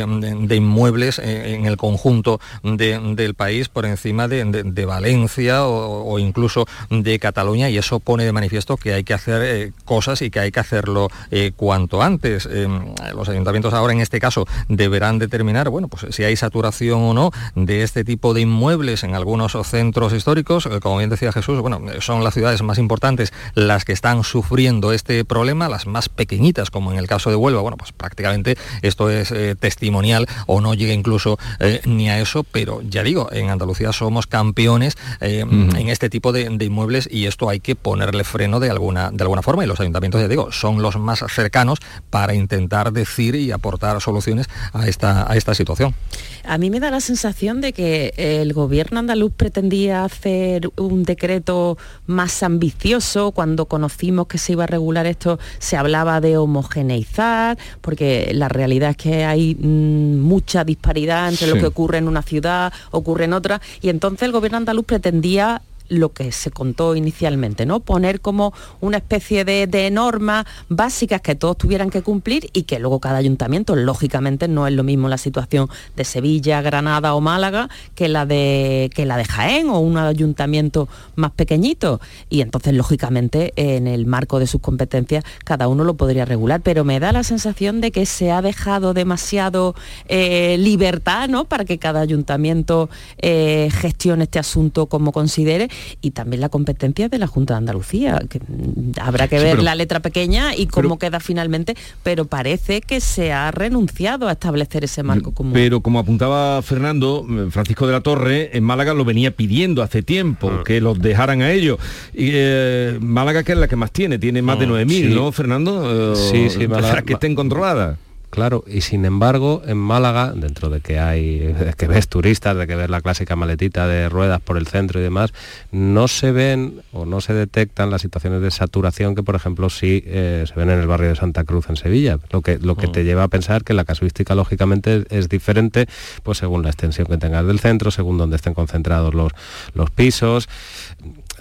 [0.56, 7.78] inmuebles en el conjunto del país por encima de, Valencia o, incluso de Cataluña y
[7.80, 11.08] eso pone de manifiesto que hay que hacer eh, cosas y que hay que hacerlo
[11.32, 12.48] eh, cuanto antes.
[12.52, 12.68] Eh,
[13.16, 17.32] los ayuntamientos ahora en este caso deberán determinar, bueno, pues si hay saturación o no
[17.56, 22.24] de este tipo de inmuebles en algunos centros históricos, como bien decía Jesús, bueno, son
[22.24, 27.00] las ciudades más importantes las que están sufriendo este problema, las más pequeñitas, como en
[27.00, 31.40] el caso de Huelva, bueno, pues prácticamente esto es testimonial o no llega incluso
[31.86, 36.42] ni a eso, pero ya digo, en Andalucía somos campeones eh, en este tipo de,
[36.42, 40.22] inmuebles y esto hay que ponerle freno de alguna, de alguna forma y los ayuntamientos,
[40.22, 41.80] ya digo, son los más cercanos
[42.10, 45.96] para intentar decir y aportar soluciones a esta, a esta situación.
[46.44, 51.78] A mí me da la sensación de que el gobierno andaluz pretendía hacer un decreto
[52.08, 53.32] más ambicioso.
[53.32, 58.92] Cuando conocimos que se iba a regular esto, se hablaba de homogeneizar, porque la realidad
[58.92, 63.34] es que hay mm, mucha disparidad entre lo que ocurre en una ciudad, ocurre en
[63.34, 67.82] otra, y entonces el gobierno andaluz pretendía lo que se contó inicialmente, ¿no?
[67.82, 73.00] Poner como una especie de, normas básicas que todos tuvieran que cumplir y que luego
[73.00, 78.08] cada ayuntamiento, lógicamente, no es lo mismo la situación de Sevilla, Granada o Málaga que
[78.08, 82.00] la de, que la de Jaén o un ayuntamiento más pequeñito.
[82.30, 86.62] Y entonces, lógicamente, en el marco de sus competencias, cada uno lo podría regular.
[86.62, 89.76] Pero me da la sensación de que se ha dejado demasiado
[90.08, 91.46] eh, libertad ¿no?
[91.46, 95.70] para que cada ayuntamiento eh, gestione este asunto como considere
[96.02, 98.22] y también la competencia de la Junta de Andalucía.
[98.30, 103.02] Que mm, habrá que ver la letra pequeña y cómo queda finalmente, pero parece que
[103.02, 105.54] se ha renunciado a establecer ese marco común.
[105.54, 110.04] Pero como apuntaba Fernando, mm, Francisco de la Torre en Málaga lo venía pidiendo hace
[110.04, 110.64] tiempo, mm.
[110.64, 111.80] que los dejaran a ellos.
[112.14, 116.16] Y eh, Málaga que es la que más tiene, tiene más de 9.000, ¿no, Fernando?
[116.16, 117.98] sí, sí, Málaga, que estén controladas.
[118.32, 122.66] Claro, y sin embargo, en Málaga, dentro de que hay, de que ves turistas, de
[122.66, 125.34] que ves la clásica maletita de ruedas por el centro y demás,
[125.74, 130.02] no se ven o no se detectan las situaciones de saturación que, por ejemplo, sí
[130.06, 132.20] eh, se ven en el barrio de Santa Cruz en Sevilla.
[132.32, 132.92] Lo que, lo que mm.
[132.94, 135.88] te lleva a pensar que la casuística, lógicamente, es diferente,
[136.24, 139.34] pues según la extensión que tengas del centro, según donde estén concentrados los,
[139.74, 140.48] los pisos.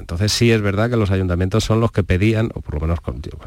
[0.00, 2.98] Entonces sí es verdad que los ayuntamientos son los que pedían, o por lo menos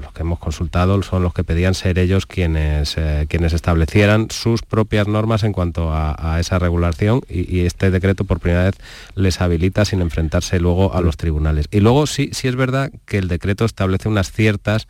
[0.02, 4.62] los que hemos consultado, son los que pedían ser ellos quienes, eh, quienes establecieran sus
[4.62, 8.76] propias normas en cuanto a, esa regulación y, este decreto por primera vez
[9.16, 11.68] les habilita sin enfrentarse luego a los tribunales.
[11.72, 14.88] Y luego sí, sí es verdad que el decreto establece unas ciertas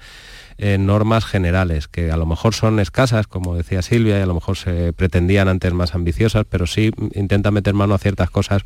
[0.58, 4.34] eh, normas generales, que a lo mejor son escasas, como decía Silvia, y a lo
[4.34, 8.64] mejor se pretendían antes más ambiciosas, pero sí intenta meter mano a ciertas cosas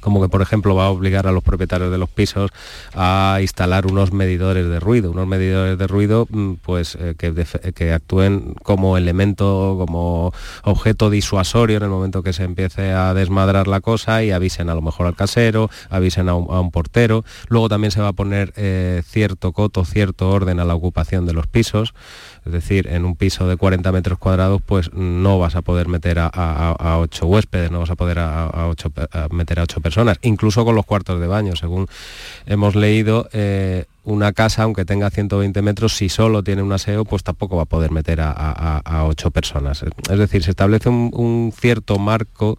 [0.00, 2.50] como que por ejemplo va a obligar a los propietarios de los pisos
[2.94, 8.54] a instalar unos medidores de ruido, unos medidores de ruido mm, pues eh, que, actúen
[8.62, 10.32] como elemento, como
[10.64, 14.74] objeto disuasorio en el momento que se empiece a desmadrar la cosa y avisen a
[14.74, 17.24] lo mejor al casero, avisen a un, portero.
[17.48, 21.32] Luego también se va a poner eh, cierto coto, cierto orden a la ocupación de
[21.32, 21.94] los pisos.
[22.44, 26.18] Es decir, en un piso de 40 metros cuadrados, pues no vas a poder meter
[26.18, 28.18] a, a, 8 huéspedes, no vas a poder
[29.30, 31.56] meter a 8 personas, incluso con los cuartos de baño.
[31.56, 31.86] Según
[32.46, 37.24] hemos leído, eh, una casa, aunque tenga 120 metros, si solo tiene un aseo, pues
[37.24, 39.82] tampoco va a poder meter a, 8 personas.
[40.10, 42.56] Es decir, se establece un, cierto marco,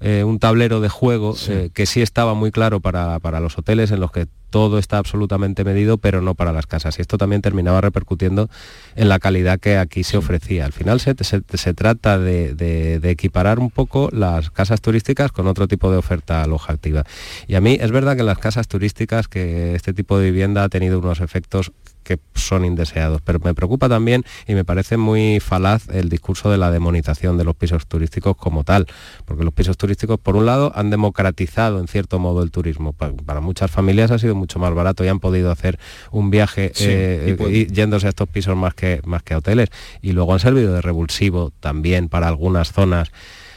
[0.00, 3.90] eh, un tablero de juego eh, que sí estaba muy claro para, para los hoteles
[3.90, 6.96] en los que todo está absolutamente medido, pero no para las casas.
[7.00, 8.48] Y esto también terminaba repercutiendo
[8.94, 10.64] en la calidad que aquí se ofrecía.
[10.64, 15.96] Al final se, trata de, equiparar un poco las casas turísticas con otro tipo de
[15.96, 17.02] oferta alojativa.
[17.48, 20.62] Y a mí es verdad que en las casas turísticas que este tipo de vivienda
[20.62, 21.72] ha tenido unos efectos
[22.04, 23.20] que son indeseados.
[23.22, 27.44] Pero me preocupa también y me parece muy falaz el discurso de la demonización de
[27.44, 28.86] los pisos turísticos como tal,
[29.24, 32.92] porque los pisos turísticos, por un lado, han democratizado en cierto modo el turismo.
[32.92, 35.78] Para, muchas familias ha sido mucho más barato y han podido hacer
[36.10, 39.70] un viaje eh, yéndose a estos pisos más que, más que a hoteles.
[40.02, 43.10] Y luego han servido de revulsivo también para algunas zonas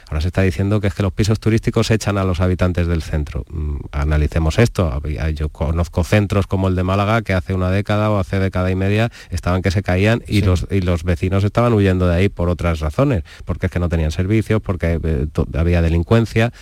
[0.10, 3.04] Ahora se está diciendo que es que los pisos turísticos echan a los habitantes del
[3.04, 3.46] centro.
[3.50, 5.02] Mm, analicemos esto.
[5.36, 8.76] Yo conozco centros como el de Málaga que hace una década o hace década y
[8.76, 12.48] media estaban que se caían y, los, y los vecinos estaban huyendo de ahí por
[12.48, 16.54] otras razones, porque es que no tenían servicios, porque eh, había delincuencia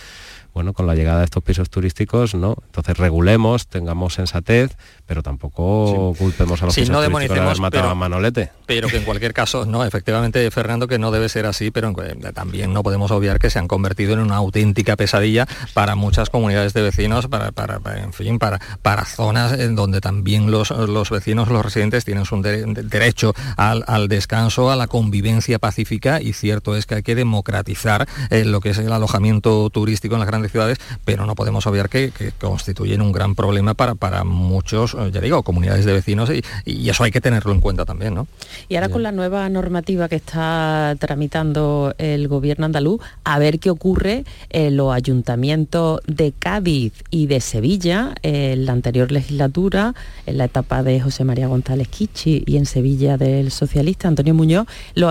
[0.56, 2.56] bueno, con la llegada de estos pisos turísticos, ¿no?
[2.64, 7.94] Entonces regulemos, tengamos sensatez, pero tampoco culpemos a los pisos turísticos de haber matado a
[7.94, 8.52] Manolete.
[8.64, 11.92] Pero que en cualquier caso, no, efectivamente, Fernando, que no debe ser así, pero
[12.32, 16.72] también no podemos obviar que se han convertido en una auténtica pesadilla para muchas comunidades
[16.72, 21.48] de vecinos, para, para, en fin, para, para zonas en donde también los, los vecinos,
[21.48, 26.86] los residentes tienen un derecho al, al, descanso, a la convivencia pacífica y cierto es
[26.86, 30.78] que hay que democratizar eh, lo que es el alojamiento turístico en las grandes ciudades,
[31.04, 35.42] pero no podemos obviar que, constituyen un gran problema para, para muchos, eh, ya digo,
[35.42, 38.26] comunidades de vecinos y, y, eso hay que tenerlo en cuenta también, ¿no?
[38.68, 43.70] Y ahora con la nueva normativa que está tramitando el gobierno andaluz, a ver qué
[43.70, 49.94] ocurre en los ayuntamientos de Cádiz y de Sevilla en la anterior legislatura,
[50.26, 54.66] en la etapa de José María González Kichi y en Sevilla del socialista Antonio Muñoz,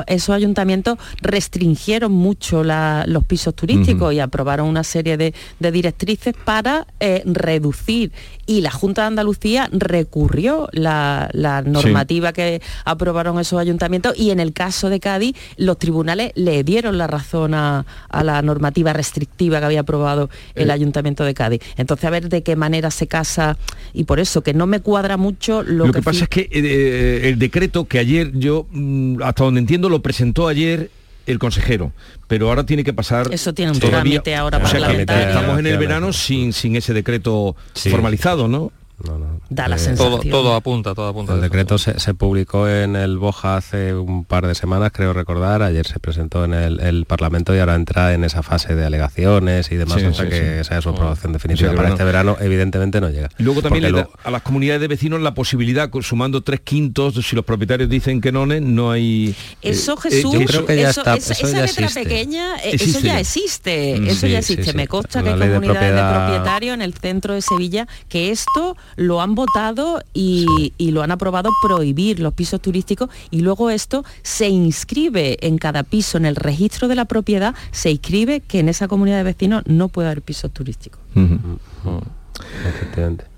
[0.07, 5.24] esos ayuntamientos restringieron mucho los pisos turísticos y aprobaron una serie de
[5.59, 8.11] de, directrices para eh, reducir
[8.45, 11.29] y la Junta de Andalucía recurrió la,
[11.65, 16.97] normativa que aprobaron esos ayuntamientos y en el caso de Cádiz los tribunales le dieron
[16.97, 20.73] la razón a, la normativa restrictiva que había aprobado el eh.
[20.73, 21.61] Ayuntamiento de Cádiz.
[21.77, 23.57] Entonces a ver de qué manera se casa
[23.93, 27.29] y por eso que no me cuadra mucho lo, lo que, pasa es que eh,
[27.29, 30.89] el decreto que ayer yo, mm, hasta donde entiendo, lo presentó ayer
[31.25, 31.91] el consejero,
[32.27, 35.27] pero ahora tiene que pasar eso tiene un trámite ahora parlamentario.
[35.27, 38.71] Estamos en el verano sin, sin ese decreto formalizado, ¿no?
[39.49, 40.29] Da la eh, sensación.
[40.29, 41.33] Todo, apunta, todo apunta.
[41.33, 45.61] El decreto se, publicó en el Boja hace un par de semanas, creo recordar.
[45.61, 49.75] Ayer se presentó en el, Parlamento y ahora entra en esa fase de alegaciones y
[49.75, 51.73] demás, hasta que sea su aprobación definitiva.
[51.73, 53.29] Para este verano, evidentemente, no llega.
[53.37, 57.15] Y luego también le da a las comunidades de vecinos la posibilidad, sumando tres quintos,
[57.15, 59.35] si los propietarios dicen que no, no hay...
[59.61, 63.99] Eh, eso, eh, Jesús, creo que ya está, esa letra pequeña, eso ya existe.
[63.99, 64.73] Mm, eso ya existe.
[64.73, 69.21] Me consta que hay comunidades de propietarios en el centro de Sevilla que esto lo
[69.21, 70.45] han votado y,
[70.79, 76.17] lo han aprobado prohibir los pisos turísticos y luego esto se inscribe en cada piso,
[76.17, 79.89] en el registro de la propiedad, se inscribe que en esa comunidad de vecinos no
[79.89, 80.99] puede haber pisos turísticos.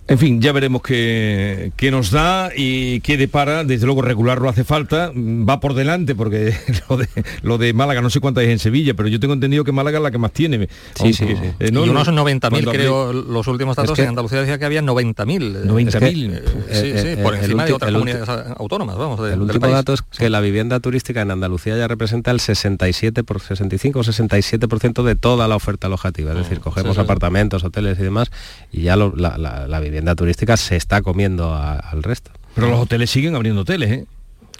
[0.09, 3.65] En fin, ya veremos qué, qué, nos da y qué depara.
[3.65, 5.11] Desde luego regularlo hace falta.
[5.13, 6.55] Va por delante porque
[7.41, 9.97] lo de, Málaga, no sé cuántas hay en Sevilla, pero yo tengo entendido que Málaga
[9.97, 10.69] es la que más tiene.
[10.95, 11.25] Sí, sí,
[11.59, 15.65] eh, y unos 90.000, creo, los últimos datos en Andalucía decía que había 90.000.
[15.65, 16.33] 90.000.
[16.33, 19.19] Eh, sí, sí, eh, por encima de otras comunidades autónomas, vamos.
[19.29, 23.41] el último dato es que la vivienda turística en Andalucía ya representa el 67 por
[23.41, 26.31] 65 o 67% de toda la oferta alojativa.
[26.31, 28.31] Es decir, cogemos apartamentos, hoteles y demás,
[28.71, 32.31] y ya la, la vivienda turística se está comiendo al resto.
[32.55, 34.05] Pero los hoteles siguen abriendo hoteles, ¿eh?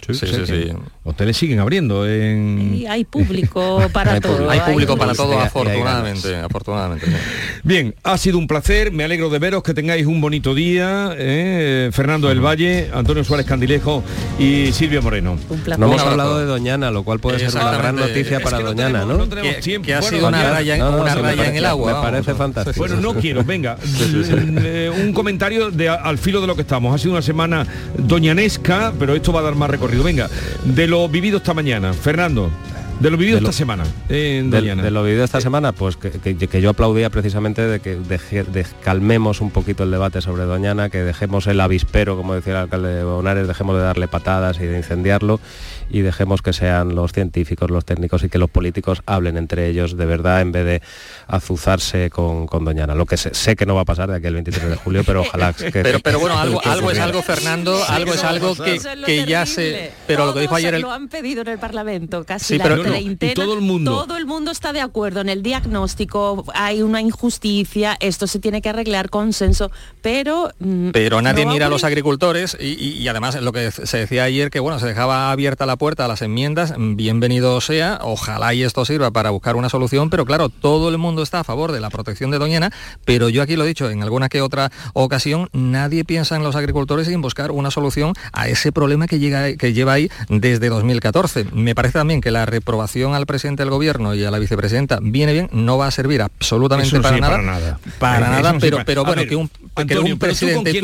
[0.06, 0.72] Sí, sí, sí,
[1.04, 2.06] Hoteles siguen abriendo.
[2.06, 2.84] En...
[2.88, 4.48] hay público para todo.
[4.50, 6.36] Hay público para todo, afortunadamente.
[6.36, 7.06] afortunadamente
[7.62, 8.92] Bien, ha sido un placer.
[8.92, 11.14] Me alegro de veros, que tengáis un bonito día.
[11.16, 11.90] ¿eh?
[11.92, 14.02] Fernando del Valle, Antonio Suárez Candilejo
[14.38, 15.38] y Silvia Moreno.
[15.78, 19.18] No hemos hablado de Doñana, lo cual puede ser una gran noticia para Doñana, ¿no?
[19.18, 21.94] no que, ha sido una raya, en el agua.
[21.94, 22.78] Me parece fantástico.
[22.78, 23.76] Bueno, no quiero, venga.
[24.60, 26.94] Eh, un comentario de al filo de lo que estamos.
[26.94, 30.28] Ha sido una semana doñanesca, pero esto va a dar más recorrido Venga,
[30.64, 32.50] de lo vivido esta mañana, Fernando.
[33.00, 36.70] De lo vivido esta semana en de, de, lo vivido esta semana, pues que, yo
[36.70, 37.96] aplaudía precisamente de que
[38.82, 42.88] calmemos un poquito el debate sobre Doñana, que dejemos el avispero, como decía el alcalde
[42.88, 45.38] de Bonares, dejemos de darle patadas y de incendiarlo
[45.90, 49.96] y dejemos que sean los científicos, los técnicos y que los políticos hablen entre ellos
[49.96, 50.82] de verdad en vez de
[51.26, 52.94] azuzarse con, con Doñana.
[52.94, 55.22] Lo que sé, que no va a pasar de aquí el 23 de julio, pero
[55.22, 55.70] ojalá que...
[55.70, 59.92] Pero, pero bueno, algo, algo es algo, Fernando, algo es algo que, que ya se...
[60.06, 60.74] Pero lo que dijo ayer...
[60.74, 60.82] El...
[60.82, 62.64] Lo han pedido en el Parlamento, casi la,
[63.34, 64.04] todo el mundo.
[64.04, 68.60] Todo el mundo está de acuerdo en el diagnóstico, hay una injusticia, esto se tiene
[68.60, 69.70] que arreglar consenso,
[70.02, 70.50] pero...
[70.58, 74.50] Mm, pero nadie mira a los agricultores y, y además lo que se decía ayer
[74.50, 78.84] que bueno, se dejaba abierta la puerta a las enmiendas, bienvenido sea, ojalá y esto
[78.84, 81.88] sirva para buscar una solución, pero claro, todo el mundo está a favor de la
[81.88, 82.70] protección de Doñana,
[83.04, 86.56] pero yo aquí lo he dicho en alguna que otra ocasión, nadie piensa en los
[86.56, 90.68] agricultores y en buscar una solución a ese problema que, llega, que lleva ahí desde
[90.68, 91.46] 2014.
[91.52, 95.32] Me parece también que la reprobación al presidente del gobierno y a la vicepresidenta viene
[95.32, 98.56] bien, no va a servir absolutamente para, nada, para, nada.
[98.60, 99.48] pero, pero bueno, que un,
[100.18, 100.80] presidente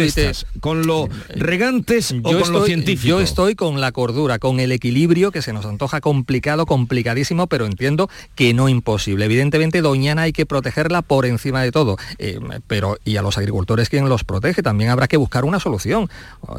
[0.60, 3.04] con, con los regantes o con los científicos?
[3.04, 4.83] Yo estoy con la cordura, con el equilibrio
[5.32, 9.24] que se nos antoja complicado, complicadísimo, pero entiendo que no imposible.
[9.24, 13.88] Evidentemente, Doñana hay que protegerla por encima de todo, eh, pero y a los agricultores
[13.88, 16.10] quien los protege, también habrá que buscar una solución.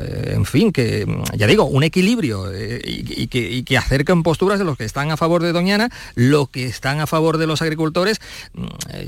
[0.01, 4.77] Eh, en fin, que ya digo, un equilibrio eh, y, que, acerquen posturas de los
[4.77, 8.19] que están a favor de Doñana, los que están a favor de los agricultores.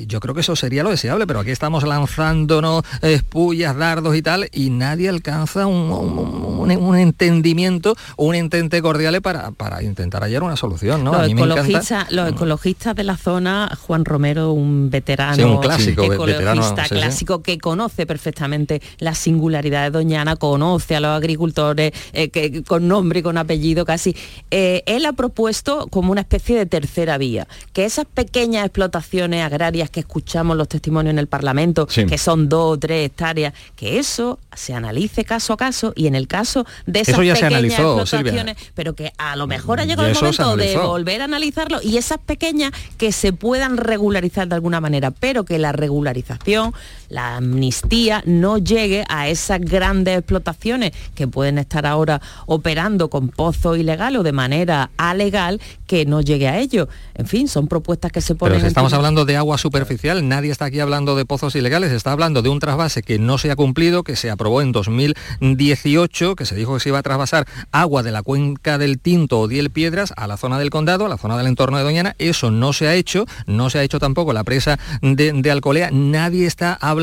[0.07, 4.49] yo creo que eso sería lo deseable, pero aquí estamos lanzándonos espullas, dardos y tal,
[4.51, 10.55] y nadie alcanza un, un, un entendimiento, un entente cordial para, para intentar hallar una
[10.55, 11.03] solución.
[11.03, 11.13] ¿no?
[11.13, 17.41] Los, ecologistas, los ecologistas de la zona, Juan Romero, un veterano un clásico, ecologista clásico
[17.41, 23.19] que conoce perfectamente la singularidad de Doñana, conoce a los agricultores eh, que, con nombre
[23.19, 24.15] y con apellido casi.
[24.51, 29.89] Eh, él ha propuesto como una especie de tercera vía, que esas pequeñas explotaciones agrarias
[29.89, 34.39] que escuchamos los testimonios en el Parlamento, que son dos o tres hectáreas, que eso
[34.55, 39.13] se analice caso a caso y en el caso de esas pequeñas explotaciones, pero que
[39.17, 43.11] a lo mejor ha llegado el momento de volver a analizarlo y esas pequeñas que
[43.13, 46.73] se puedan regularizar de alguna manera, pero que la regularización,
[47.09, 53.77] la amnistía no llegue a esas grandes explotaciones que pueden estar ahora operando con pozos
[53.77, 56.87] ilegales o de manera alegal, que no llegue a ello.
[57.15, 58.57] En fin, son propuestas que se ponen...
[58.57, 62.41] Pero estamos hablando de agua superficial, nadie está aquí hablando de pozos ilegales, está hablando
[62.41, 66.55] de un trasvase que no se ha cumplido, que se aprobó en 2018, que se
[66.55, 70.13] dijo que se iba a trasvasar agua de la cuenca del Tinto o Diel Piedras
[70.17, 72.15] a la zona del condado, a la zona del entorno de Doñana.
[72.19, 75.89] Eso no se ha hecho, no se ha hecho tampoco la presa de, Alcolea.
[75.91, 76.96] Nadie está hablando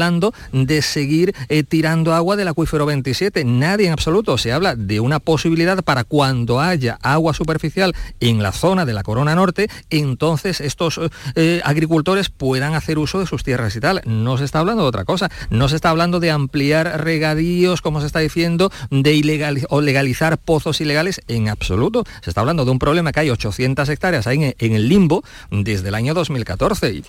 [0.52, 3.44] de seguir eh, tirando agua del acuífero 27.
[3.44, 4.38] Nadie en absoluto.
[4.38, 9.02] Se habla de una posibilidad para cuando haya agua superficial en la zona de la
[9.02, 11.00] Corona Norte, entonces estos
[11.34, 14.02] eh, agricultores puedan hacer uso de sus tierras y tal.
[14.04, 18.00] No se está hablando de otra cosa, no se está hablando de ampliar regadíos, como
[18.00, 22.04] se está diciendo, de ilegal o legalizar pozos ilegales en absoluto.
[22.22, 25.88] Se está hablando de un problema que hay 800 hectáreas ahí en, el limbo desde
[25.88, 26.92] el año 2014.
[26.92, 27.04] Y,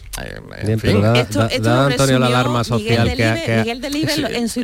[0.62, 1.04] en fin.
[1.04, 3.82] Antonio la alarma social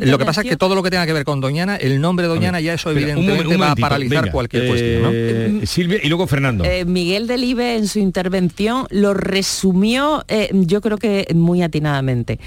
[0.02, 2.26] Lo que pasa es que todo lo que tenga que ver con Doñana, el nombre
[2.26, 5.10] Doñana ya eso evidentemente va a paralizar cualquier cuestión.
[5.12, 6.64] Eh, Silvia y luego Fernando.
[6.64, 12.38] Eh, Miguel Delibe en su intervención lo resumió, eh, yo creo que muy atinadamente.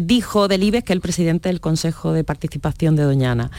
[0.00, 3.50] dijo Delibes, que es el presidente del Consejo de Participación de Doñana,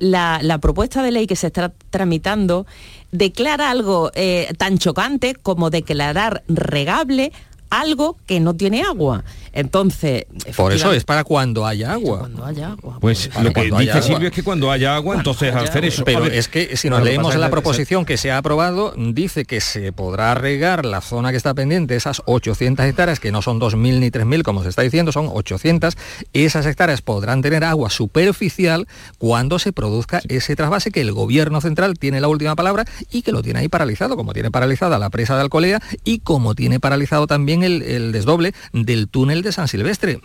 [0.00, 2.66] la, la, propuesta de ley que se está tramitando
[3.12, 4.10] declara algo
[4.58, 7.32] tan chocante como declarar regable
[7.72, 9.24] algo que no tiene agua.
[9.54, 12.20] Entonces, por eso es para cuando haya agua.
[12.20, 12.98] Cuando haya agua.
[13.00, 16.04] Pues lo que dice Silvio es que cuando haya agua, entonces hacer eso.
[16.04, 19.90] Pero es que si nos leemos la proposición que se ha aprobado, dice que se
[19.92, 24.10] podrá regar la zona que está pendiente, esas 800 hectáreas, que no son 2.000 ni
[24.10, 25.96] 3.000 como se está diciendo, son 800,
[26.34, 31.98] esas hectáreas podrán tener agua superficial cuando se produzca ese trasvase que el gobierno central
[31.98, 35.36] tiene la última palabra y que lo tiene ahí paralizado, como tiene paralizada la presa
[35.36, 40.20] de Alcolea y como tiene paralizado también el, el desdoble del túnel de San Silvestre.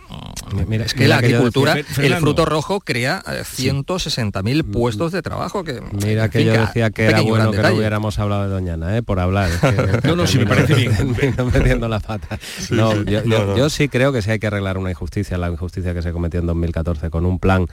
[0.66, 4.70] Mira, es que la agricultura, el fruto rojo crea 160.000 mm.
[4.70, 5.64] puestos de trabajo.
[5.64, 9.02] Que, mira que yo decía que era bueno que no hubiéramos hablado de Doñana, ¿eh?
[9.02, 9.50] por hablar.
[10.04, 11.16] no, no, sí me parece bien.
[11.52, 12.38] metiendo la pata.
[12.70, 16.12] no, yo sí creo que sí hay que arreglar una injusticia, la injusticia que se
[16.12, 17.66] cometió en 2014 con un plan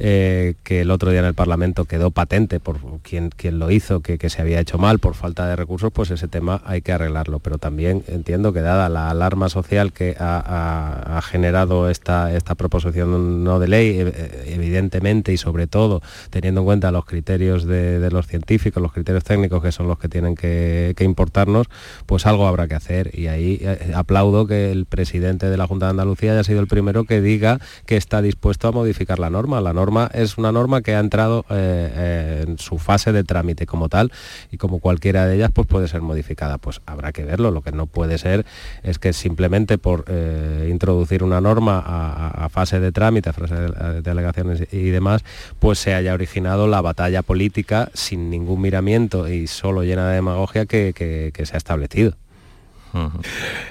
[0.00, 4.00] eh, que el otro día en el Parlamento quedó patente por quien, quien lo hizo,
[4.00, 7.40] que, se había hecho mal por falta de recursos, pues ese tema hay que arreglarlo.
[7.40, 13.58] Pero también entiendo que dada la alarma social que ha, generado esta, esta proposición no
[13.58, 18.82] de ley, e, evidentemente y sobre todo teniendo en cuenta los criterios de, los científicos,
[18.82, 21.66] los criterios técnicos que son los que tienen que, que importarnos,
[22.06, 23.10] pues algo habrá que hacer.
[23.18, 26.68] Y ahí eh, aplaudo que el presidente de la Junta de Andalucía haya sido el
[26.68, 29.60] primero que diga que está dispuesto a modificar la norma.
[29.60, 33.66] La norma es una norma que ha entrado eh, eh, en su fase de trámite
[33.66, 34.12] como tal
[34.50, 36.58] y como cualquiera de ellas pues puede ser modificada.
[36.58, 37.50] Pues habrá que verlo.
[37.50, 38.46] Lo que no puede ser
[38.82, 44.02] es que simplemente por eh, introducir una norma a, fase de trámite, a fase de,
[44.02, 45.24] delegaciones y demás,
[45.58, 50.66] pues se haya originado la batalla política sin ningún miramiento y solo llena de demagogia
[50.66, 52.16] que se ha establecido.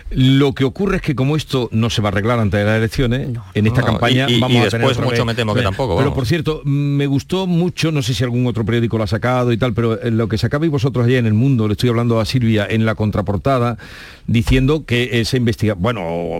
[0.09, 2.77] Lo que ocurre es que como esto no se va a arreglar antes de las
[2.77, 5.97] elecciones, en esta campaña y, vamos a tener después mucho me temo que tampoco.
[5.97, 9.51] Pero por cierto, me gustó mucho, no sé si algún otro periódico lo ha sacado
[9.51, 12.25] y tal, pero lo que sacabais vosotros allá en el mundo, le estoy hablando a
[12.25, 13.77] Silvia en la contraportada,
[14.27, 16.39] diciendo que esa investigación, bueno,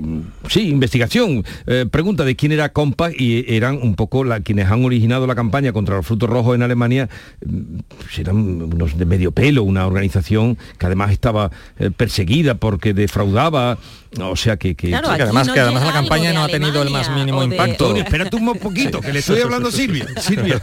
[0.50, 4.84] sí, investigación, eh, pregunta de quién era Compact y eran un poco la, quienes han
[4.84, 7.10] originado la campaña contra los frutos rojos en Alemania,
[7.46, 12.94] mm, pues eran unos de medio pelo, una organización que además estaba eh, perseguida porque
[12.94, 13.78] defraudaba
[14.20, 17.44] o sea que, que, además, que además la campaña no ha tenido el más mínimo
[17.44, 17.96] impacto.
[17.96, 20.06] espérate un poquito, que le estoy hablando a Silvia.
[20.20, 20.60] Silvia.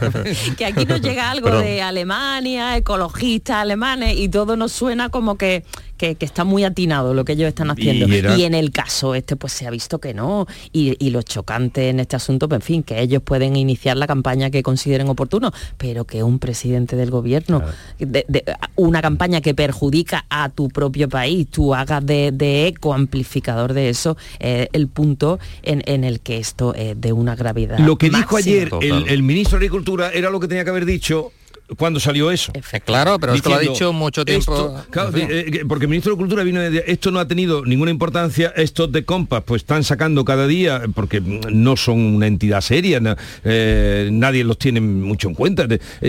[0.55, 5.63] que aquí nos llega algo de Alemania, ecologistas alemanes, y todo nos suena como que
[5.97, 8.07] que, está muy atinado lo que ellos están haciendo.
[8.07, 10.47] Y, en el caso este, pues se ha visto que no.
[10.71, 14.07] Y, y, lo chocante en este asunto, pues en fin, que ellos pueden iniciar la
[14.07, 17.63] campaña que consideren oportuno, pero que un presidente del gobierno,
[17.99, 18.43] de,
[18.75, 24.17] una campaña que perjudica a tu propio país, tú hagas de, eco amplificador de eso,
[24.39, 27.79] el punto en, el que esto es de una gravedad.
[27.79, 30.85] Lo que dijo ayer el, el ministro de Agricultura era lo que tenía que haber
[30.85, 31.31] dicho
[31.77, 32.53] cuando salió eso.
[32.85, 34.83] Claro, pero esto lo ha dicho mucho tiempo.
[35.15, 38.53] Eh, eh, porque el ministro de Cultura vino de esto no ha tenido ninguna importancia,
[38.55, 43.01] estos de compas pues están sacando cada día, porque no son una entidad seria,
[43.43, 45.67] eh, nadie los tiene mucho en cuenta,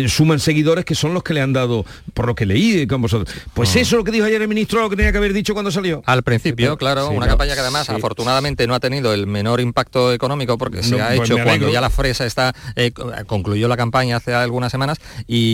[0.09, 3.35] suman seguidores que son los que le han dado, por lo que leí con vosotros.
[3.55, 3.81] Pues ah.
[3.81, 5.71] eso es lo que dijo ayer el ministro, lo que tenía que haber dicho cuando
[5.71, 6.03] salió.
[6.07, 10.59] Al principio, claro, una campaña que además afortunadamente no ha tenido el menor impacto económico
[10.59, 12.55] porque se ha pues hecho cuando ya la fresa está,
[13.27, 15.46] concluyó la campaña hace algunas semanas y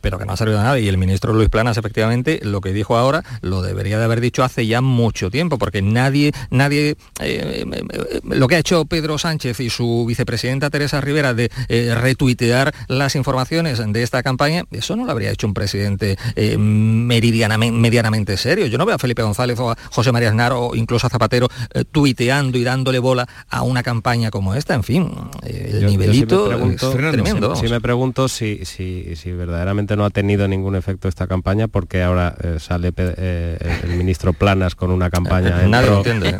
[0.00, 0.78] pero que no ha servido de nada.
[0.78, 4.44] Y el ministro Luis Planas, efectivamente, lo que dijo ahora lo debería de haber dicho
[4.44, 9.60] hace ya mucho tiempo, porque nadie, nadie, eh, eh, lo que ha hecho Pedro Sánchez
[9.60, 15.04] y su vicepresidenta Teresa Rivera de eh, retuitear las informaciones de esta campaña, eso no
[15.04, 16.16] lo habría hecho un presidente
[16.58, 18.66] meridianamente, medianamente serio.
[18.66, 21.48] Yo no veo a Felipe González o a José María Aznar o incluso a Zapatero
[21.92, 24.74] tuiteando y dándole bola a una campaña como esta.
[24.74, 25.10] En fin,
[25.42, 31.08] el nivelito me pregunto, si, me pregunto si si verdaderamente no ha tenido ningún efecto
[31.08, 35.92] esta campaña, porque ahora eh, sale eh, el ministro Planas con una campaña en Nadie
[35.92, 36.32] entiende,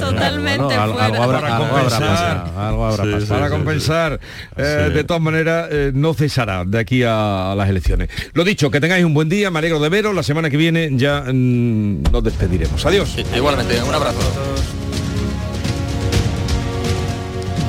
[0.00, 2.96] Totalmente algo, habrá, pasado,
[3.28, 4.20] Para compensar,
[4.56, 8.08] de todas maneras, no cesará de aquí a, las elecciones.
[8.32, 10.14] Lo dicho, que tengáis un buen día, me alegro de veros.
[10.14, 12.84] La semana que viene ya mm, nos despediremos.
[12.86, 13.16] Adiós.
[13.34, 14.81] igualmente, un abrazo.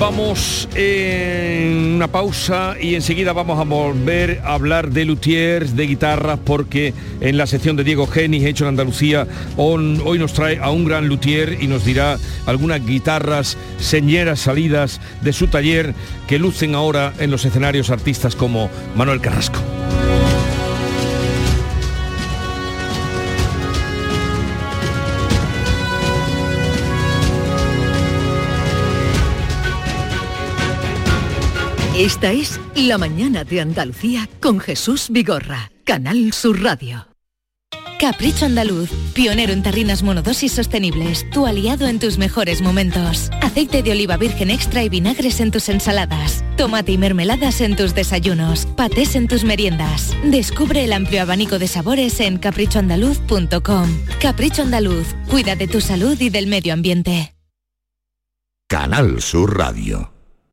[0.03, 6.39] Vamos en una pausa y enseguida vamos a volver a hablar de luthiers, de guitarras,
[6.43, 9.25] porque en la sección de Diego Genis, hecho en Andalucía,
[9.55, 15.31] hoy nos trae a un gran luthier y nos dirá algunas guitarras señeras salidas de
[15.31, 15.93] su taller
[16.27, 19.61] que lucen ahora en los escenarios artistas como Manuel Carrasco.
[32.03, 37.07] Esta es La Mañana de Andalucía con Jesús Vigorra, Canal Sur Radio.
[37.97, 43.29] Capricho Andaluz, pionero en tarrinas monodosis sostenibles, tu aliado en tus mejores momentos.
[43.41, 46.43] Aceite de oliva virgen extra y vinagres en tus ensaladas.
[46.57, 48.65] Tomate y mermeladas en tus desayunos.
[48.65, 50.13] Patés en tus meriendas.
[50.25, 53.97] Descubre el amplio abanico de sabores en caprichoandaluz.com.
[54.19, 57.33] Capricho Andaluz, cuida de tu salud y del medio ambiente.
[58.67, 60.12] Canal Sur Radio.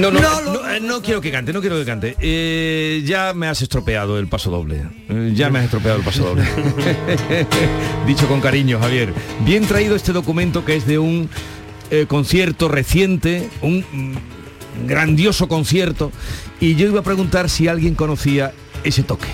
[0.01, 2.17] No, no, eh, no, quiero que cante, no quiero que cante.
[2.21, 4.83] Eh, ya me has estropeado el paso doble.
[5.11, 6.45] Eh, ya me has estropeado el paso doble.
[8.07, 9.13] Dicho con cariño, Javier.
[9.45, 11.29] Bien traído este documento que es de un
[12.09, 16.13] concierto reciente, un mm, grandioso concierto.
[16.61, 18.53] Y yo iba a preguntar si alguien conocía
[18.85, 19.29] ese toque.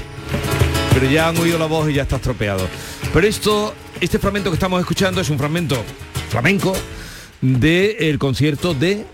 [0.94, 2.66] Pero ya han oído la voz y ya está estropeado.
[3.12, 5.80] Pero esto, este fragmento que estamos escuchando es un fragmento
[6.28, 6.74] flamenco
[7.40, 9.06] del concierto de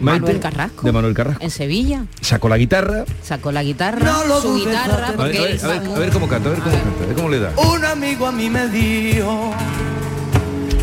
[0.00, 0.82] Manuel Carrasco.
[0.86, 1.42] De Manuel Carrasco.
[1.42, 2.04] En Sevilla.
[2.20, 3.04] Sacó la guitarra.
[3.22, 5.08] Sacó la guitarra, su guitarra.
[5.08, 7.52] A ver, a, ver, cómo canta, a ver cómo canta, a ver cómo le da.
[7.56, 9.52] Un amigo a mí me dijo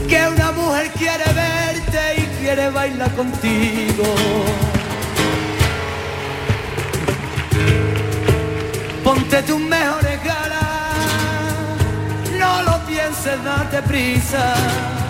[0.07, 4.03] que una mujer quiere verte y quiere bailar contigo.
[9.03, 11.77] Ponte tus mejores ganas,
[12.39, 15.00] no lo pienses, date prisa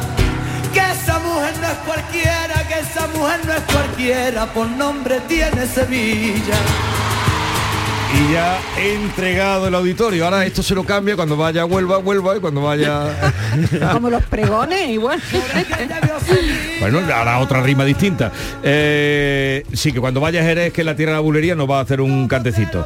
[0.73, 5.65] que esa mujer no es cualquiera, que esa mujer no es cualquiera, por nombre tiene
[5.67, 7.00] Sevilla.
[8.13, 10.25] Y ya he entregado el auditorio.
[10.25, 13.33] Ahora esto se lo cambia cuando vaya Huelva, Huelva y cuando vaya...
[13.93, 15.21] Como los pregones, igual.
[16.79, 18.31] bueno, hará otra rima distinta.
[18.63, 21.81] Eh, sí, que cuando vaya Jerez, que la tierra de la bulería, nos va a
[21.81, 22.85] hacer un cantecito.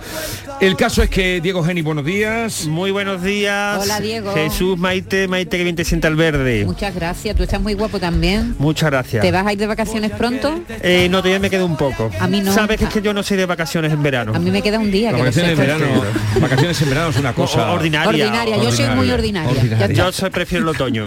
[0.61, 2.65] El caso es que Diego Geni, buenos días.
[2.65, 3.79] Muy buenos días.
[3.83, 4.33] Hola, Diego.
[4.33, 6.65] Jesús Maite, Maite que bien te sienta el verde.
[6.65, 8.55] Muchas gracias, tú estás muy guapo también.
[8.57, 9.21] Muchas gracias.
[9.21, 10.61] ¿Te vas a ir de vacaciones pronto?
[10.81, 12.09] Eh, no, todavía me queda un poco.
[12.19, 12.53] A mí no.
[12.53, 14.33] Sabes que es que yo no soy de vacaciones en verano.
[14.33, 15.14] A mí me queda un día.
[15.15, 15.85] Que vacaciones, en verano,
[16.41, 18.09] vacaciones en verano es una cosa ordinaria.
[18.09, 19.87] Ordinaria, yo soy muy ordinaria.
[19.87, 21.05] Yo soy, prefiero el otoño.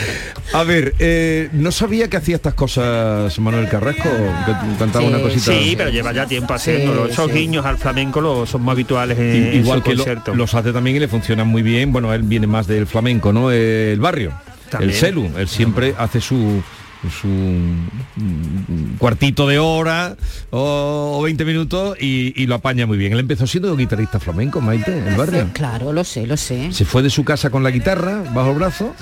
[0.52, 4.08] a ver, eh, no sabía que hacía estas cosas Manuel Carrasco,
[4.46, 5.52] que cantaba una cosita.
[5.52, 7.06] Sí, pero lleva ya tiempo haciéndolo.
[7.06, 9.94] Esos guiños al flamenco lo, son más habituales en, Igual que
[10.34, 11.92] los hace también y le funcionan muy bien.
[11.92, 13.50] Bueno, él viene más del flamenco, ¿no?
[13.50, 14.32] El barrio.
[14.78, 16.62] El celu, él siempre hace su
[17.08, 20.16] su cuartito de hora
[20.50, 23.12] o, 20 minutos y, lo apaña muy bien.
[23.12, 25.48] Él empezó siendo guitarrista flamenco, Maite, en el barrio.
[25.52, 26.72] Claro, lo sé, lo sé.
[26.72, 28.94] Se fue de su casa con la guitarra bajo el brazo,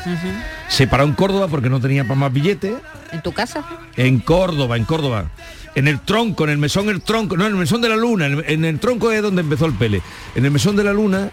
[0.68, 2.74] se paró en Córdoba porque no tenía para más billetes.
[3.10, 3.64] ¿En tu casa?
[3.96, 5.30] En Córdoba, en Córdoba.
[5.74, 8.26] En el tronco, en el mesón el tronco, no, en el mesón de la luna,
[8.26, 10.02] en el tronco es donde empezó el pele.
[10.34, 11.30] En el mesón de la luna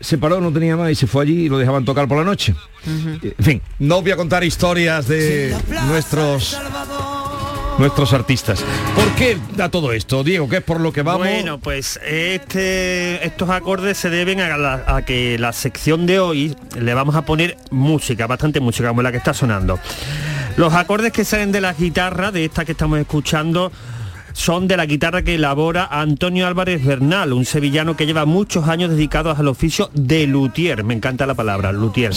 [0.00, 2.24] se paró, no tenía más y se fue allí y lo dejaban tocar por la
[2.24, 2.54] noche.
[2.86, 5.56] En fin, no voy a contar historias de
[5.88, 6.58] nuestros
[7.78, 8.64] nuestros artistas.
[8.94, 10.48] ¿Por qué da todo esto, Diego?
[10.48, 11.26] ¿Qué es por lo que vamos?
[11.26, 16.94] Bueno, pues este, estos acordes se deben a, a, que la sección de hoy le
[16.94, 19.78] vamos a poner música, bastante música, como la que está sonando.
[20.56, 23.72] Los acordes que salen de la guitarra, de esta que estamos escuchando,
[24.34, 28.90] son de la guitarra que elabora Antonio Álvarez Bernal, un sevillano que lleva muchos años
[28.90, 30.84] dedicados al oficio de luthier.
[30.84, 32.12] Me encanta la palabra, luthier.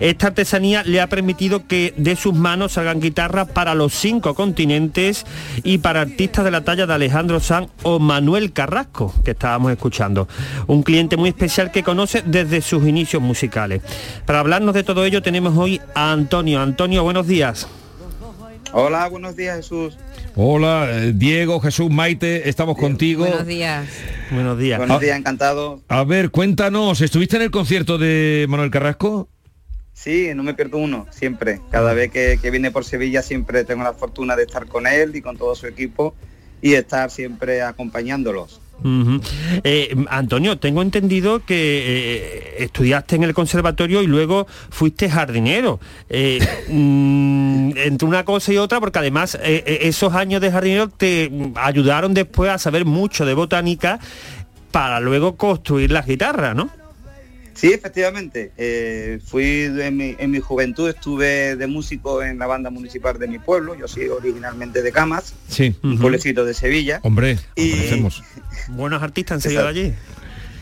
[0.00, 5.26] Esta artesanía le ha permitido que de sus manos salgan guitarras para los cinco continentes
[5.62, 10.26] y para artistas de la talla de Alejandro Sanz o Manuel Carrasco, que estábamos escuchando.
[10.66, 13.82] Un cliente muy especial que conoce desde sus inicios musicales.
[14.24, 16.60] Para hablarnos de todo ello tenemos hoy a Antonio.
[16.62, 17.68] Antonio, buenos días.
[18.72, 19.98] Hola, buenos días Jesús.
[20.34, 23.26] Hola, eh, Diego, Jesús, Maite, estamos contigo.
[23.26, 23.86] Buenos días.
[24.30, 24.78] Buenos días.
[24.78, 25.82] Buenos días, encantado.
[25.88, 29.28] A ver, cuéntanos, ¿estuviste en el concierto de Manuel Carrasco?
[29.92, 31.60] Sí, no me pierdo uno, siempre.
[31.70, 35.14] Cada vez que, que viene por Sevilla siempre tengo la fortuna de estar con él
[35.14, 36.14] y con todo su equipo
[36.62, 38.61] y estar siempre acompañándolos.
[39.64, 45.80] Eh, Antonio, tengo entendido que eh, estudiaste en el conservatorio y luego fuiste jardinero.
[46.08, 52.14] Eh, mm, entre una cosa y otra, porque además esos años de jardinero te ayudaron
[52.14, 54.00] después a saber mucho de botánica
[54.70, 56.81] para luego construir las guitarras, ¿no?
[57.54, 58.52] Sí, efectivamente.
[58.56, 63.28] Eh, fui en mi, en mi, juventud, estuve de músico en la banda municipal de
[63.28, 63.74] mi pueblo.
[63.74, 65.74] Yo soy originalmente de Camas, sí.
[65.82, 67.00] un pueblecito de Sevilla.
[67.02, 68.04] Hombre, y...
[68.68, 69.94] buenos artistas han salido allí.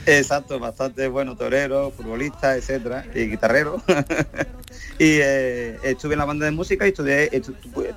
[0.06, 3.82] Exacto, bastante buenos toreros, futbolistas, etcétera, y guitarreros.
[4.98, 7.30] y eh, estuve en la banda de música y estudié,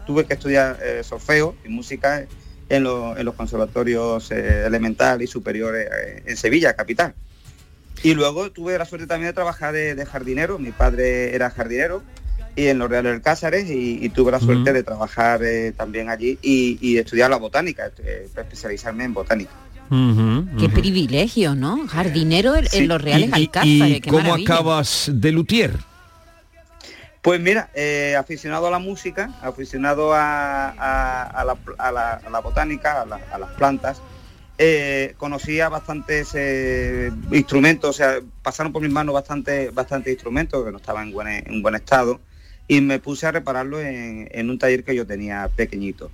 [0.06, 2.28] tuve que estudiar eh, solfeo y música
[2.70, 5.88] en, en los conservatorios elementales y superiores
[6.26, 7.16] en Sevilla, capital.
[8.04, 12.04] Y luego tuve la suerte también de trabajar de, jardinero, mi padre era jardinero
[12.56, 16.38] y en los Reales del Cáceres y, tuve la suerte de trabajar eh, también allí
[16.42, 19.52] y, estudiar la botánica, eh, especializarme en botánica.
[20.60, 21.88] Qué privilegio, ¿no?
[21.88, 23.98] Jardinero en, los Reales Alcázares.
[23.98, 25.74] ¿Y cómo acabas de luthier?
[27.22, 34.02] Pues mira, eh, aficionado a la música, aficionado a, la, botánica, a, las plantas,
[34.66, 40.72] eh, conocía bastantes eh, instrumentos, o sea, pasaron por mis manos bastantes bastante instrumentos que
[40.72, 42.22] no estaban en buen, en buen estado
[42.66, 46.12] y me puse a repararlo en, un taller que yo tenía pequeñito.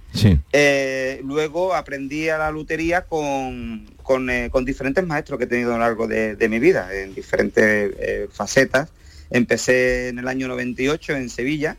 [0.52, 4.26] Eh, luego aprendí a la lutería con, con,
[4.66, 7.94] diferentes maestros que he tenido a lo largo de, de mi vida, en diferentes
[8.32, 8.90] facetas.
[9.30, 11.78] Empecé en el año 98 en Sevilla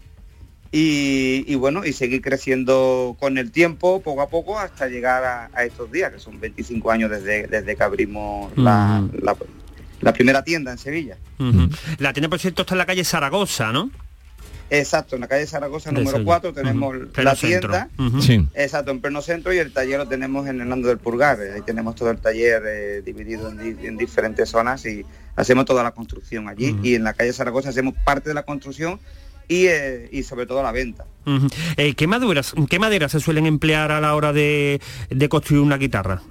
[0.72, 5.90] y, bueno, y seguir creciendo con el tiempo, poco a poco, hasta llegar a, estos
[5.90, 9.04] días, que son 25 años desde, desde que abrimos la,
[10.14, 11.16] primera tienda en Sevilla.
[11.98, 13.90] La tienda, por cierto, está en la calle Zaragoza, ¿no?
[14.70, 17.88] Exacto, en la calle Zaragoza número 4 tenemos la tienda.
[18.54, 21.40] Exacto, en pleno centro y el taller lo tenemos en Hernando del Purgar.
[21.40, 25.04] Ahí tenemos todo el taller eh, dividido en, diferentes zonas y
[25.34, 26.78] hacemos toda la construcción allí.
[26.84, 29.00] Y en la calle Zaragoza hacemos parte de la construcción
[29.50, 31.04] eh, y, sobre todo la venta.
[31.76, 34.80] Eh, ¿qué, maduras, ¿Qué maderas se suelen emplear a la hora de,
[35.28, 36.22] construir una guitarra?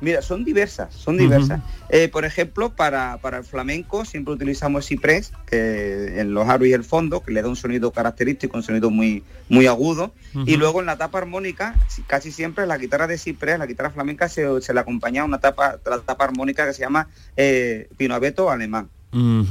[0.00, 1.62] Mira, son diversas, son diversas.
[1.88, 6.84] Eh, por ejemplo, para, el flamenco siempre utilizamos ciprés, que en los aros y el
[6.84, 10.12] fondo, que le da un sonido característico, un sonido muy, muy agudo.
[10.44, 11.74] Y luego en la tapa armónica,
[12.06, 15.98] casi siempre la guitarra de ciprés, la guitarra flamenca, se, le acompaña una tapa, la
[16.00, 18.90] tapa armónica que se llama eh, pinoabeto alemán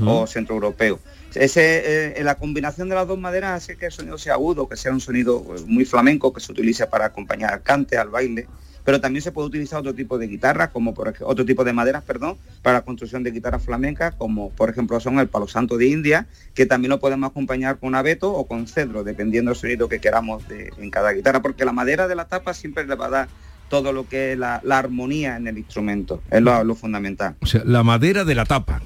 [0.06, 1.00] o centroeuropeo.
[1.34, 4.78] Ese, eh, la combinación de las dos maderas hace que el sonido sea agudo, que
[4.78, 8.48] sea un sonido muy flamenco, que se utiliza para acompañar al cante, al baile
[8.86, 11.74] pero también se puede utilizar otro tipo de guitarras, como por ejemplo, otro tipo de
[11.74, 15.76] maderas, perdón, para la construcción de guitarras flamencas, como por ejemplo son el palo santo
[15.78, 19.90] de India, que también lo podemos acompañar con abeto o con cedro, dependiendo del sonido
[19.90, 20.44] que queramos
[20.78, 23.28] en cada guitarra, porque la madera de la tapa siempre le va a dar
[23.70, 27.36] todo lo que es la, armonía en el instrumento, es lo, fundamental.
[27.42, 28.84] O sea, la madera de la tapa,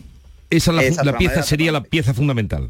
[0.50, 2.70] esa, la, pieza sería la pieza fundamental.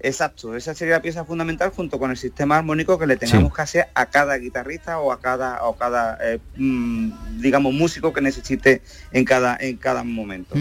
[0.00, 3.62] Exacto, esa sería la pieza fundamental junto con el sistema armónico que le tengamos que
[3.62, 8.82] hacer a cada guitarrista o a cada, o cada eh, mm, digamos, músico que necesite
[9.12, 10.54] en cada, en cada momento.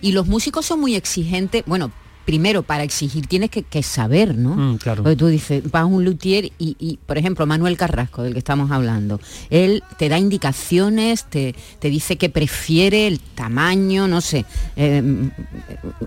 [0.00, 1.90] Y los músicos son muy exigentes, bueno,
[2.26, 4.56] primero para exigir tienes que, saber, ¿no?
[4.56, 5.02] Mm, claro.
[5.04, 8.70] Porque tú dices, vas a un luthier y, por ejemplo, Manuel Carrasco, del que estamos
[8.70, 14.44] hablando, él te da indicaciones, te, dice que prefiere el tamaño, no sé.
[14.74, 15.30] Em,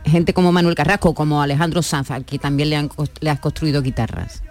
[0.06, 2.90] gente como Manuel Carrasco, como Alejandro Sanz, que también le, han,
[3.22, 4.44] le has construido guitarras.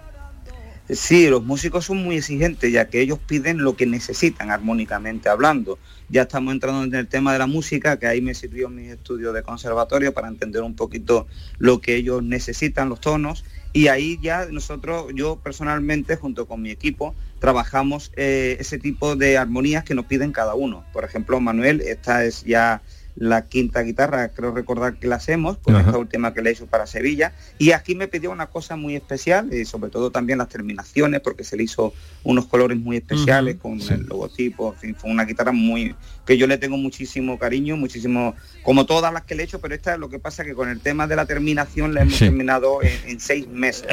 [0.89, 5.77] Sí, los músicos son muy exigentes, ya que ellos piden lo que necesitan armónicamente hablando.
[6.09, 9.33] Ya estamos entrando en el tema de la música, que ahí me sirvió mis estudios
[9.33, 11.27] de conservatorio para entender un poquito
[11.59, 13.45] lo que ellos necesitan, los tonos.
[13.73, 19.37] Y ahí ya nosotros, yo personalmente, junto con mi equipo, trabajamos eh, ese tipo de
[19.37, 20.83] armonías que nos piden cada uno.
[20.93, 22.81] Por ejemplo, Manuel, esta es ya
[23.19, 26.87] la quinta guitarra, creo recordar que la hacemos, con esta última que le hizo para
[26.87, 27.33] Sevilla.
[27.57, 31.43] Y aquí me pidió una cosa muy especial, y sobre todo también las terminaciones, porque
[31.43, 31.93] se le hizo
[32.23, 34.73] unos colores muy especiales con el logotipo.
[34.97, 35.95] fue una guitarra muy
[36.25, 39.75] que yo le tengo muchísimo cariño, muchísimo, como todas las que le he hecho, pero
[39.75, 42.79] esta es lo que pasa que con el tema de la terminación la hemos terminado
[42.83, 43.85] en, seis meses.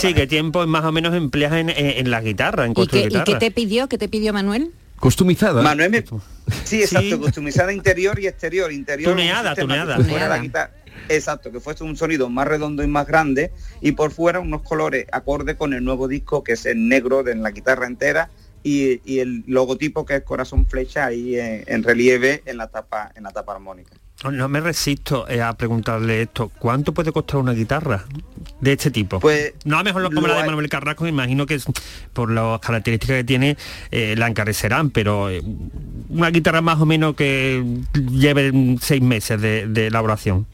[0.00, 3.36] Sí, ¿qué tiempo más o menos empleas en, la guitarra, en ¿Y qué, ¿Y qué
[3.36, 3.88] te pidió?
[3.88, 4.72] ¿Qué te pidió Manuel?
[5.02, 5.62] Costumizada.
[5.62, 6.04] Manuel
[6.62, 8.70] Sí, exacto, costumizada interior y exterior.
[8.70, 9.10] Interior.
[9.10, 9.98] Tuneada, tuneada.
[11.08, 13.50] Exacto, que fuese un sonido más redondo y más grande
[13.80, 17.34] y por fuera unos colores acorde con el nuevo disco que es el negro de
[17.34, 18.30] la guitarra entera
[18.62, 23.32] y, el logotipo que es corazón flecha ahí en, relieve en la tapa en la
[23.32, 23.96] tapa armónica.
[24.30, 26.50] No me resisto eh, a preguntarle esto.
[26.58, 28.04] ¿Cuánto puede costar una guitarra
[28.60, 29.18] de este tipo?
[29.18, 31.58] Pues no a mejor como la de Manuel Carrasco, me imagino que
[32.12, 33.56] por las características que tiene
[33.90, 35.42] eh, la encarecerán, pero eh,
[36.08, 37.64] una guitarra más o menos que
[37.94, 40.46] lleve seis meses de, elaboración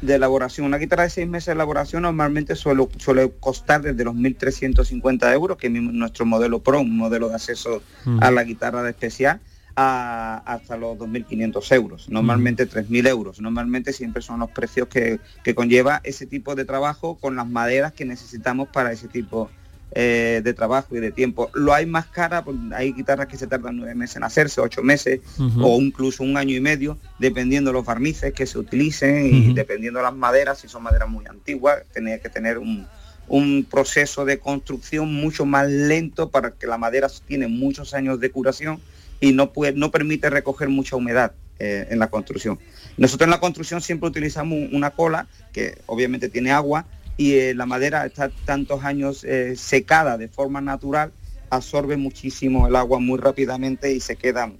[0.00, 0.66] de elaboración.
[0.66, 5.56] Una guitarra de seis meses de elaboración normalmente suele, suele costar desde los 1.350 euros,
[5.56, 8.22] que es nuestro modelo Pro, un modelo de acceso mm.
[8.22, 9.40] a la guitarra de especial
[9.76, 13.40] hasta los 2.500 euros, normalmente 3.000 euros.
[13.40, 15.18] Normalmente siempre son los precios que,
[15.54, 19.50] conlleva ese tipo de trabajo con las maderas que necesitamos para ese tipo
[19.92, 21.50] eh, de trabajo y de tiempo.
[21.54, 24.82] Lo hay más cara, pues, hay guitarras que se tardan nueve meses en hacerse, ocho
[24.82, 25.20] meses
[25.60, 29.98] o incluso un año y medio, dependiendo de los barnices que se utilicen y dependiendo
[29.98, 32.86] de las maderas, si son maderas muy antiguas, tiene que tener un,
[33.26, 38.30] un proceso de construcción mucho más lento para que la madera tiene muchos años de
[38.30, 38.80] curación
[39.24, 42.58] y no, puede, no permite recoger mucha humedad eh, en la construcción.
[42.98, 46.84] Nosotros en la construcción siempre utilizamos una cola que obviamente tiene agua
[47.16, 51.10] y eh, la madera está tantos años eh, secada de forma natural,
[51.48, 54.52] absorbe muchísimo el agua muy rápidamente y se queda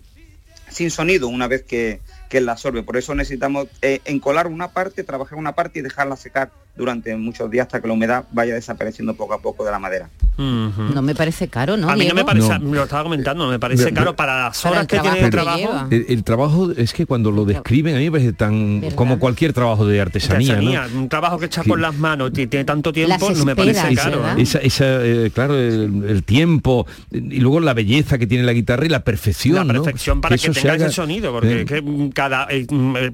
[0.71, 2.01] sin sonido una vez que,
[2.35, 2.83] que la absorbe.
[2.83, 7.67] Por eso necesitamos encolar una parte, trabajar una parte y dejarla secar durante muchos días
[7.67, 10.11] hasta que la humedad vaya desapareciendo poco a poco de la madera.
[10.37, 11.89] No me parece caro, ¿no?
[11.89, 14.87] A mí no me parece, lo estaba comentando, no me parece caro para las horas
[14.87, 15.87] que tiene el trabajo.
[15.91, 19.87] El, trabajo es que cuando lo describen a mí me parece tan como cualquier trabajo
[19.87, 20.89] de artesanía.
[20.95, 24.25] Un trabajo que echas con las manos, tiene tanto tiempo, no me parece caro.
[24.37, 24.59] Esa,
[25.05, 29.69] eh, claro, el, tiempo y luego la belleza que tiene la guitarra y la perfección.
[29.69, 32.11] La perfección para que, tenga ese sonido, porque eh.
[32.25, 32.67] Cada eh,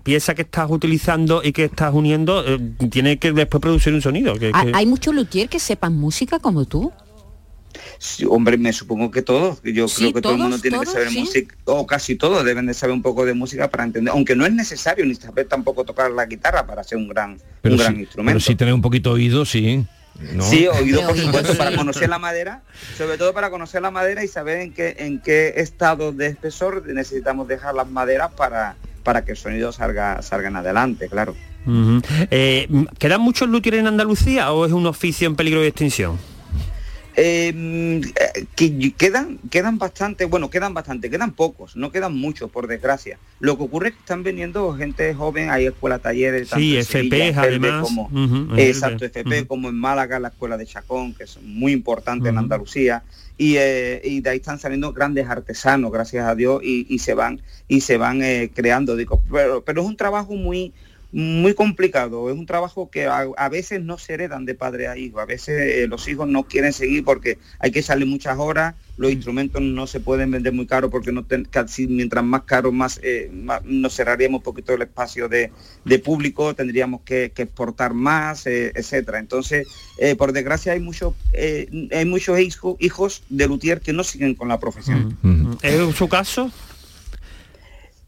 [0.03, 2.45] pieza que estás utilizando y que estás uniendo
[2.91, 4.35] tiene que después producir un sonido.
[4.73, 6.93] ¿Hay muchos luthier que sepan música como tú?
[8.29, 9.61] hombre, me supongo que todos.
[9.63, 12.75] Yo creo que todo el mundo tiene que saber música, o casi todos deben de
[12.75, 16.11] saber un poco de música para entender, aunque no es necesario ni saber tampoco tocar
[16.11, 18.39] la guitarra para ser un gran, un gran instrumento.
[18.39, 19.85] Pero si tener un poquito oído, sí.
[20.41, 22.63] Sí, oído por supuesto para conocer la madera,
[22.99, 26.87] sobre todo para conocer la madera y saber en qué, en qué estado de espesor
[26.87, 31.35] necesitamos dejar las maderas para, para que el sonido salga, salgan adelante, claro.
[32.31, 36.19] Eh, ¿Quedan muchos luthiers en Andalucía o es un oficio en peligro de extinción?
[37.17, 38.01] Eh,
[38.55, 43.19] que quedan, quedan bastante, bueno, quedan bastante, quedan pocos, no quedan muchos, por desgracia.
[43.41, 47.83] Lo que ocurre es que están viniendo gente joven, hay escuelas, talleres, sí, FP además,
[47.83, 48.11] como,
[48.57, 53.03] exacto, FP, como en Málaga, la escuela de Chacón, que es muy importante en Andalucía,
[53.41, 57.41] y, eh, y, de ahí están saliendo grandes artesanos, gracias a Dios, y, se van,
[57.69, 60.75] y se van eh, creando, digo, pero, pero es un trabajo muy
[61.13, 65.19] muy complicado, es un trabajo que a, veces no se heredan de padre a hijo,
[65.19, 69.11] a veces eh, los hijos no quieren seguir porque hay que salir muchas horas, los
[69.11, 72.71] instrumentos no se pueden vender muy caro porque no casi, mientras más caro
[73.03, 75.51] eh, más, nos cerraríamos un poquito el espacio de,
[76.05, 79.19] público, tendríamos que, exportar más, eh, etcétera.
[79.19, 79.67] Entonces,
[80.17, 85.19] por desgracia hay muchos hay muchos hijos de luthier que no siguen con la profesión.
[85.63, 86.53] ¿Es su caso?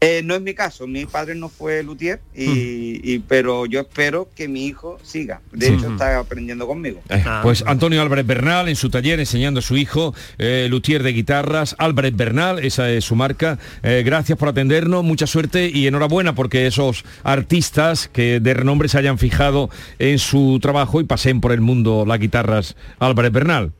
[0.03, 4.47] Eh, no es mi caso, mi padre no fue luthier, y, pero yo espero que
[4.47, 5.41] mi hijo siga.
[5.51, 7.01] De hecho, está aprendiendo conmigo.
[7.09, 7.39] Eh, ah.
[7.41, 11.75] Pues Antonio Álvarez Bernal en su taller enseñando a su hijo, eh, luthier de guitarras,
[11.79, 13.59] Álvarez Bernal, esa es su marca.
[13.81, 19.17] gracias por atendernos, mucha suerte y enhorabuena porque esos artistas que de renombre se hayan
[19.17, 23.71] fijado en su trabajo y pasen por el mundo las guitarras Álvarez Bernal.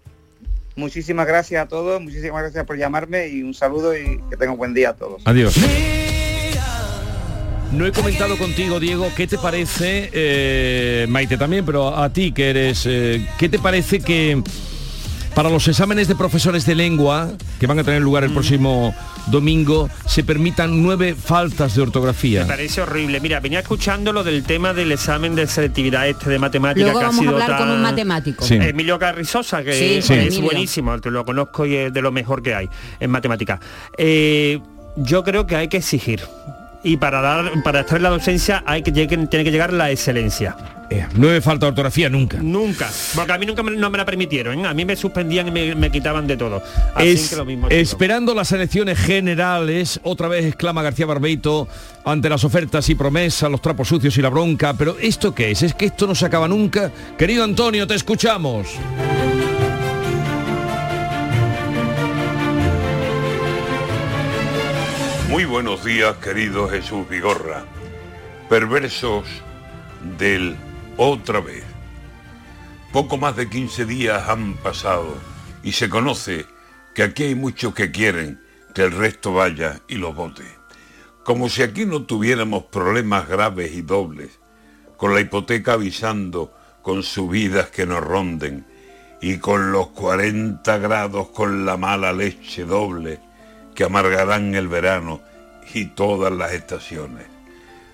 [0.76, 4.58] Muchísimas gracias a todos, muchísimas gracias por llamarme y un saludo y que tengan un
[4.58, 5.22] buen día a todos.
[5.26, 5.56] Adiós.
[7.74, 12.52] No he comentado contigo, Diego, ¿qué te parece, eh, Maite también, pero a ti que
[12.52, 14.44] eres, eh, ¿qué te parece que
[15.34, 18.34] para los exámenes de profesores de lengua, que van a tener lugar el mm.
[18.34, 18.96] próximo
[19.28, 22.42] domingo, se permitan nueve faltas de ortografía.
[22.42, 23.20] Me parece horrible.
[23.20, 27.26] Mira, venía escuchando lo del tema del examen de selectividad este de matemática Luego vamos
[27.26, 28.46] a hablar con un matemático.
[28.48, 32.70] Emilio Carrizosa, que es buenísimo, te lo conozco y es de lo mejor que hay
[33.00, 33.60] en matemática.
[33.98, 34.60] Eh,
[34.98, 36.22] yo creo que hay que exigir
[36.84, 40.56] y para dar para estar en la docencia hay que tiene que llegar la excelencia.
[40.90, 42.38] Eh, no me falta ortografía nunca.
[42.42, 44.68] Nunca, porque a mí nunca me, no me la permitieron, ¿eh?
[44.68, 46.62] a mí me suspendían y me, quitaban de todo.
[47.70, 51.68] esperando las elecciones generales, otra vez exclama García Barbeito
[52.06, 55.64] ante las ofertas y promesas, los trapos sucios y la bronca, pero ¿esto qué es?
[55.64, 56.92] ¿Es que esto no se acaba nunca?
[57.18, 58.68] Querido Antonio, te escuchamos.
[65.34, 67.66] Muy buenos días, querido Jesús Vigorra.
[68.50, 69.26] Perversos
[70.20, 70.56] del
[70.96, 71.64] otra vez.
[72.92, 75.18] Poco más de 15 días han pasado
[75.64, 76.46] y se conoce
[76.94, 78.44] que aquí hay muchos que quieren
[78.76, 80.44] que el resto vaya y los vote.
[81.24, 84.40] Como si aquí no tuviéramos problemas graves y dobles,
[84.98, 86.54] con la hipoteca avisando
[86.84, 88.68] con subidas que nos ronden
[89.20, 93.33] y con los 40 grados con la mala leche doble
[93.76, 95.22] que amargarán el verano
[95.74, 97.26] y todas las estaciones.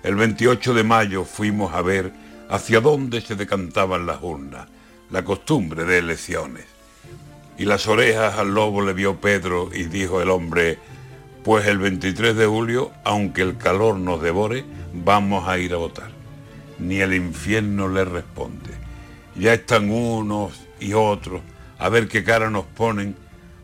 [0.02, 2.12] El 28 de mayo fuimos a ver
[2.48, 4.66] hacia dónde se decantaban las urnas,
[5.10, 6.64] la costumbre de elecciones.
[7.58, 10.78] Y las orejas al lobo le vio Pedro y dijo el hombre,
[11.44, 16.10] pues el 23 de julio, aunque el calor nos devore, vamos a ir a votar.
[16.78, 18.70] Ni el infierno le responde.
[19.36, 21.42] Ya están unos y otros
[21.80, 23.16] a ver qué cara nos ponen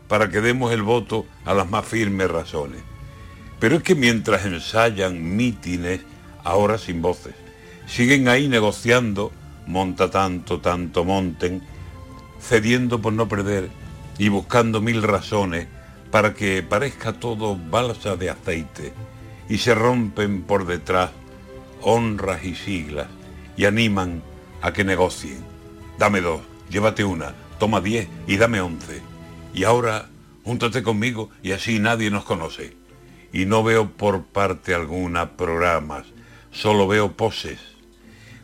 [0.07, 2.81] para que demos el voto a las más firmes razones.
[3.59, 6.01] Pero es que mientras ensayan mítines,
[6.43, 7.33] ahora sin voces,
[7.87, 9.31] siguen ahí negociando,
[9.65, 11.63] monta tanto, tanto monten,
[12.39, 13.69] cediendo por no perder
[14.19, 15.67] y buscando mil razones
[16.11, 18.93] para que parezca todo balsa de aceite
[19.49, 21.11] y se rompen por detrás
[21.81, 23.07] honras y siglas
[23.55, 24.21] y animan
[24.61, 25.39] a que negocien.
[25.97, 29.01] Dame dos, llévate una, toma diez y dame once.
[29.53, 30.09] Y ahora
[30.47, 32.73] júntate conmigo y así nadie nos conoce.
[33.33, 36.05] Y no veo por parte alguna programas,
[36.51, 37.59] solo veo poses.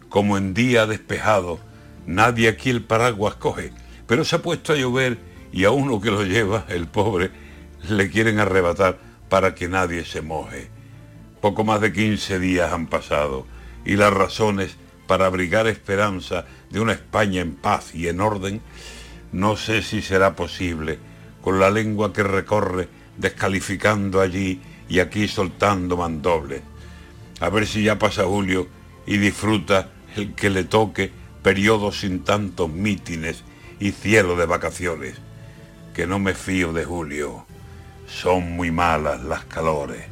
[0.10, 1.62] Como en día despejado,
[2.06, 3.72] nadie aquí el paraguas coge,
[4.06, 5.18] pero se ha puesto a llover
[5.54, 7.32] y a uno que lo lleva, el pobre,
[7.88, 9.00] le quieren arrebatar
[9.30, 10.68] para que nadie se moje.
[11.40, 13.48] Poco más de 15 días han pasado
[13.86, 14.76] y las razones
[15.08, 18.62] para abrigar esperanza de una España en paz y en orden
[19.32, 21.00] no sé si será posible,
[21.44, 22.88] con la lengua que recorre,
[23.18, 26.62] descalificando allí y aquí soltando mandobles.
[27.40, 28.68] A ver si ya pasa Julio
[29.06, 31.12] y disfruta el que le toque
[31.44, 33.44] periodo sin tantos mítines
[33.80, 35.16] y cielo de vacaciones.
[35.94, 37.46] Que no me fío de Julio.
[38.08, 40.06] Son muy malas las calores.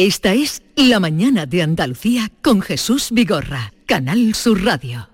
[0.00, 5.10] Esta es La Mañana de Andalucía con Jesús Vigorra, Canal Sur Radio.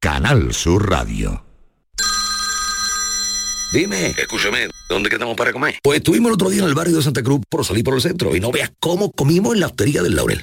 [0.00, 1.44] Canal Sur Radio.
[3.70, 5.74] Dime, escúchame, ¿dónde quedamos para comer?
[5.82, 8.00] Pues estuvimos el otro día en el barrio de Santa Cruz por salir por el
[8.00, 10.42] centro y no veas cómo comimos en la hostería del Laurel.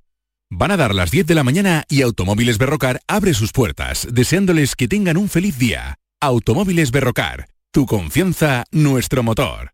[0.53, 4.75] Van a dar las 10 de la mañana y Automóviles Berrocar abre sus puertas, deseándoles
[4.75, 5.97] que tengan un feliz día.
[6.19, 9.71] Automóviles Berrocar, tu confianza, nuestro motor.